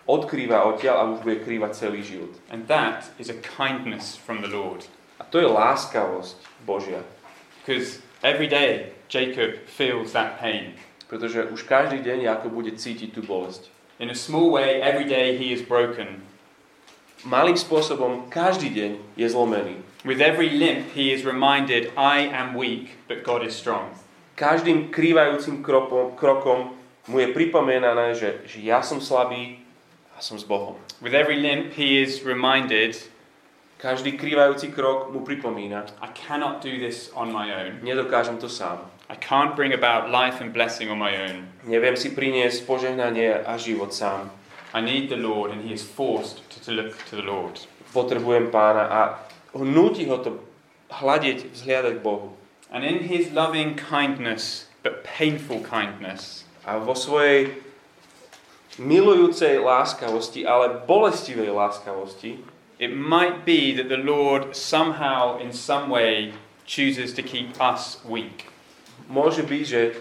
odkrýva 0.07 0.71
odtiaľ 0.71 0.97
a 0.97 1.05
už 1.13 1.27
bude 1.27 1.43
krývať 1.43 1.75
celý 1.75 2.07
život. 2.07 2.31
And 2.47 2.71
that 2.71 3.11
is 3.19 3.27
a 3.27 3.37
kindness 3.43 4.15
from 4.15 4.39
the 4.39 4.49
Lord. 4.49 4.87
To 5.33 5.41
je 5.41 5.49
láskavosť 5.49 6.37
Božia. 6.69 7.01
Because 7.65 8.05
every 8.21 8.47
day 8.47 8.93
Jacob 9.09 9.65
feels 9.65 10.13
that 10.13 10.37
pain. 10.39 10.77
Pretože 11.09 11.49
už 11.49 11.65
každý 11.65 12.05
deň 12.05 12.25
Jakob 12.29 12.53
bude 12.53 12.73
cítiť 12.77 13.17
tú 13.17 13.25
bolesť. 13.25 13.73
In 14.01 14.09
a 14.09 14.17
small 14.17 14.53
way, 14.53 14.81
every 14.81 15.05
day 15.05 15.37
he 15.37 15.53
is 15.53 15.65
broken. 15.65 16.25
Malým 17.23 17.55
spôsobom 17.55 18.29
každý 18.33 18.73
deň 18.73 18.93
je 19.15 19.27
zlomený. 19.31 19.79
With 20.03 20.19
every 20.19 20.51
limp, 20.51 20.91
he 20.99 21.15
is 21.15 21.23
reminded, 21.23 21.95
I 21.95 22.27
am 22.27 22.59
weak, 22.59 22.99
but 23.07 23.23
God 23.23 23.47
is 23.47 23.55
strong. 23.55 23.95
Každým 24.35 24.91
krývajúcim 24.91 25.63
kropom, 25.63 26.19
krokom 26.19 26.75
mu 27.07 27.23
je 27.23 27.31
pripomenané, 27.31 28.19
že, 28.19 28.43
že 28.43 28.59
ja 28.67 28.83
som 28.83 28.99
slabý 28.99 29.63
a 30.17 30.19
som 30.19 30.35
s 30.35 30.43
Bohom. 30.43 30.75
With 30.99 31.15
every 31.15 31.39
limp, 31.39 31.79
he 31.79 32.03
is 32.03 32.27
reminded, 32.27 32.99
Každý 33.83 34.15
krývajúci 34.15 34.71
krok 34.71 35.11
mu 35.11 35.27
pripomína, 35.27 35.83
I 35.99 36.15
cannot 36.15 36.63
do 36.63 36.71
this 36.71 37.11
on 37.19 37.35
my 37.35 37.51
own. 37.51 37.83
nedokážem 37.83 38.39
to 38.39 38.47
sám. 38.47 38.79
I 39.11 39.19
can't 39.19 39.59
bring 39.59 39.75
about 39.75 40.07
life 40.07 40.39
and 40.39 40.55
blessing 40.55 40.87
on 40.87 41.03
my 41.03 41.11
own. 41.19 41.51
Neviem 41.67 41.99
si 41.99 42.15
priniesť 42.15 42.63
požehnanie 42.63 43.43
a 43.43 43.59
život 43.59 43.91
sám. 43.91 44.31
I 44.71 44.79
need 44.87 45.11
the 45.11 45.19
Lord, 45.19 45.51
and 45.51 45.67
he 45.67 45.75
is 45.75 45.83
forced 45.83 46.47
to, 46.55 46.63
to 46.63 46.71
look 46.71 46.95
to 47.11 47.19
the 47.19 47.27
Lord. 47.27 47.59
Potrebujem 47.91 48.55
pána 48.55 48.87
a 48.87 49.01
núti 49.59 50.07
ho 50.07 50.23
to 50.23 50.39
hľadiť, 50.95 51.51
vzhliadať 51.51 51.99
k 51.99 52.05
Bohu. 52.07 52.39
And 52.71 52.87
in 52.87 53.11
his 53.11 53.35
loving 53.35 53.75
kindness, 53.75 54.71
but 54.87 55.03
painful 55.03 55.59
kindness, 55.67 56.47
A 56.63 56.79
vo 56.79 56.95
svojej 56.95 57.59
milujúcej 58.79 59.59
láskavosti, 59.59 60.47
ale 60.47 60.87
bolestivej 60.87 61.51
láskavosti, 61.51 62.39
it 62.83 62.91
might 62.91 63.47
be 63.47 63.71
that 63.79 63.87
the 63.87 64.03
Lord 64.03 64.59
somehow, 64.59 65.39
in 65.39 65.55
some 65.55 65.87
way, 65.87 66.35
chooses 66.67 67.15
to 67.15 67.23
keep 67.23 67.55
us 67.63 68.03
weak. 68.03 68.51
môže 69.07 69.47
byť, 69.47 69.63
že 69.63 69.95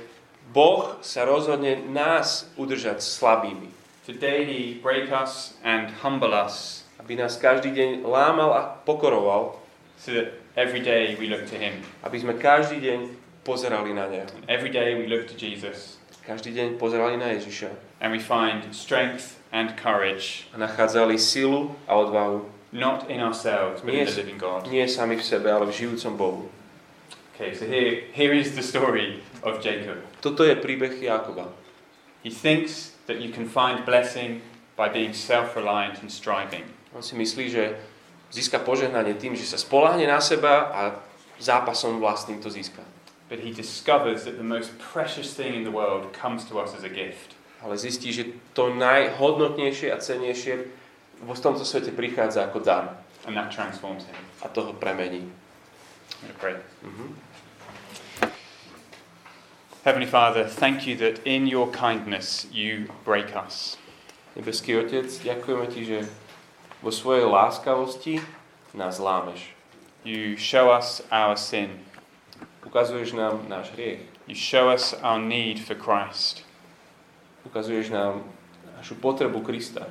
Boh 0.49 0.97
sa 1.05 1.23
rozhodne 1.29 1.77
nás 1.93 2.49
udržať 2.57 3.05
slabými. 3.05 3.69
To 4.09 4.17
daily 4.17 4.81
break 4.81 5.13
us 5.13 5.53
and 5.61 5.93
humble 6.01 6.33
us, 6.33 6.81
Aby 6.97 7.17
nás 7.17 7.37
každý 7.37 7.69
deň 7.73 8.05
lámal 8.05 8.49
a 8.53 8.61
pokoroval, 8.85 9.57
so 9.97 10.13
that 10.13 10.37
every 10.57 10.81
day 10.81 11.13
we 11.21 11.29
look 11.29 11.45
to 11.49 11.57
him. 11.57 11.85
aby 12.01 12.17
sme 12.17 12.33
každý 12.37 12.81
deň 12.81 12.99
pozerali 13.45 13.93
na 13.93 14.09
Neho. 14.09 14.25
Every 14.49 14.73
day 14.73 14.97
we 14.97 15.05
look 15.05 15.29
to 15.29 15.37
Jesus, 15.37 16.01
Každý 16.25 16.53
deň 16.53 16.81
pozerali 16.81 17.17
na 17.17 17.33
Ježiša 17.37 17.69
and 18.01 18.09
we 18.09 18.21
find 18.21 18.65
strength 18.73 19.37
and 19.53 19.73
courage, 19.77 20.49
a 20.53 20.57
nachádzali 20.57 21.17
silu 21.21 21.73
a 21.85 21.93
odvahu. 21.97 22.60
Not 22.71 23.09
in 23.09 23.19
ourselves, 23.19 23.81
but 23.81 23.93
in 23.93 24.07
Yes. 24.07 24.15
the 24.15 24.23
living 24.23 24.39
God. 24.39 24.67
Nie 24.71 24.87
sami 24.87 25.15
v 25.15 25.23
sebe, 25.23 25.51
ale 25.51 25.65
v 25.67 25.71
žijúcom 25.75 26.17
Bohu. 26.17 26.49
Okay, 27.35 27.55
so 27.55 27.65
here, 27.65 28.03
here 28.13 28.33
is 28.33 28.55
the 28.55 28.63
story 28.63 29.23
of 29.43 29.59
Jacob. 29.63 29.97
Toto 30.21 30.43
je 30.43 30.55
príbeh 30.55 31.01
Jakoba. 31.01 31.49
He 32.23 32.29
thinks 32.29 32.93
that 33.07 33.17
you 33.19 33.33
can 33.33 33.49
find 33.49 33.81
blessing 33.83 34.41
by 34.77 34.87
being 34.87 35.11
self 35.13 35.55
reliant 35.57 35.99
and 36.01 36.11
striving. 36.11 36.63
On 36.93 37.01
si 37.01 37.15
myslí, 37.17 37.49
že 37.49 37.75
získa 38.31 38.59
požehnanie 38.61 39.17
tým, 39.17 39.35
že 39.35 39.43
sa 39.49 39.57
spoláhne 39.57 40.05
na 40.07 40.21
seba 40.21 40.69
a 40.71 40.81
zápasom 41.41 41.97
vlastným 41.99 42.39
to 42.39 42.47
získa. 42.53 42.85
But 43.27 43.41
he 43.41 43.51
discovers 43.55 44.23
that 44.27 44.37
the 44.37 44.45
most 44.45 44.75
precious 44.77 45.33
thing 45.33 45.55
in 45.55 45.63
the 45.63 45.71
world 45.73 46.11
comes 46.13 46.43
to 46.51 46.59
us 46.59 46.75
as 46.75 46.83
a 46.83 46.91
gift. 46.91 47.33
Ale 47.63 47.77
zistí, 47.77 48.11
že 48.13 48.37
to 48.53 48.69
najhodnotnejšie 48.75 49.89
a 49.93 49.97
cennejšie 49.97 50.67
vo 51.21 51.33
tomto 51.33 51.65
svete 51.65 51.91
prichádza 51.91 52.45
ako 52.45 52.59
dar. 52.59 52.97
And 53.25 53.37
that 53.37 53.53
transforms 53.53 54.05
him. 54.05 54.17
A 54.41 54.49
to 54.49 54.61
ho 54.65 54.73
premení. 54.73 55.29
Mhm. 56.81 57.15
Heavenly 59.83 60.09
Father, 60.09 60.45
thank 60.45 60.85
you 60.85 60.95
that 60.97 61.21
in 61.25 61.47
your 61.47 61.71
kindness 61.71 62.45
you 62.51 62.85
break 63.05 63.33
us. 63.35 63.77
Nebeský 64.35 64.77
Otec, 64.77 65.09
ďakujeme 65.09 65.65
Ti, 65.67 65.81
že 65.85 65.99
vo 66.81 66.93
svojej 66.93 67.25
láskavosti 67.25 68.21
nás 68.73 69.01
lámeš. 69.01 69.53
You 70.05 70.37
show 70.37 70.69
us 70.69 71.01
our 71.11 71.37
sin. 71.37 71.81
Ukazuješ 72.65 73.13
nám 73.13 73.45
náš 73.49 73.73
hriech. 73.73 74.05
You 74.29 74.37
show 74.37 74.69
us 74.69 74.93
our 75.01 75.17
need 75.21 75.59
for 75.59 75.73
Christ. 75.73 76.45
Ukazuješ 77.45 77.89
nám 77.89 78.23
našu 78.77 78.95
potrebu 78.95 79.41
Krista. 79.41 79.89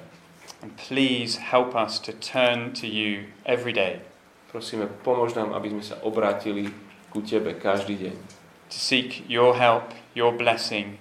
And 0.60 0.76
please 0.76 1.40
help 1.40 1.72
us 1.72 1.96
to 2.04 2.12
turn 2.12 2.76
to 2.80 2.86
you 2.86 3.32
every 3.48 3.72
day, 3.72 4.04
Prosíme, 4.50 4.90
pomôž 5.06 5.32
nám, 5.32 5.54
aby 5.54 5.70
sme 5.70 5.80
sa 5.80 5.96
obrátili 6.02 6.68
ku 7.08 7.22
Tebe 7.22 7.54
každý 7.56 7.96
deň. 7.96 8.16
to 8.68 8.76
seek 8.76 9.24
your 9.24 9.56
help, 9.56 9.94
your 10.12 10.34
blessing, 10.34 10.98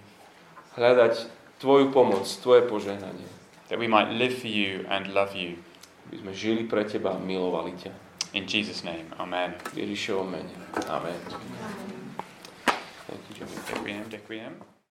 Hľadať 0.78 1.28
Tvoju 1.60 1.92
pomoc, 1.92 2.24
Tvoje 2.40 2.64
požehnanie. 2.64 3.28
that 3.68 3.76
we 3.78 3.86
might 3.86 4.10
live 4.16 4.32
for 4.34 4.48
you 4.48 4.88
and 4.88 5.12
love 5.12 5.36
you. 5.36 5.60
Aby 6.08 6.16
sme 6.24 6.32
žili 6.34 6.64
pre 6.66 6.88
Teba 6.88 7.14
a 7.14 7.20
milovali 7.20 7.76
ťa. 7.76 7.92
In 8.32 8.46
Jesus' 8.48 8.86
name, 8.86 9.10
Amen. 9.20 9.58
Ježišovom 9.76 10.30
mene. 10.30 10.54
Amen. 10.88 11.18
Thank 13.10 13.22
you, 13.28 13.34
Johnny. 13.42 13.58
Ďakujem, 13.68 14.04
ďakujem. 14.08 14.79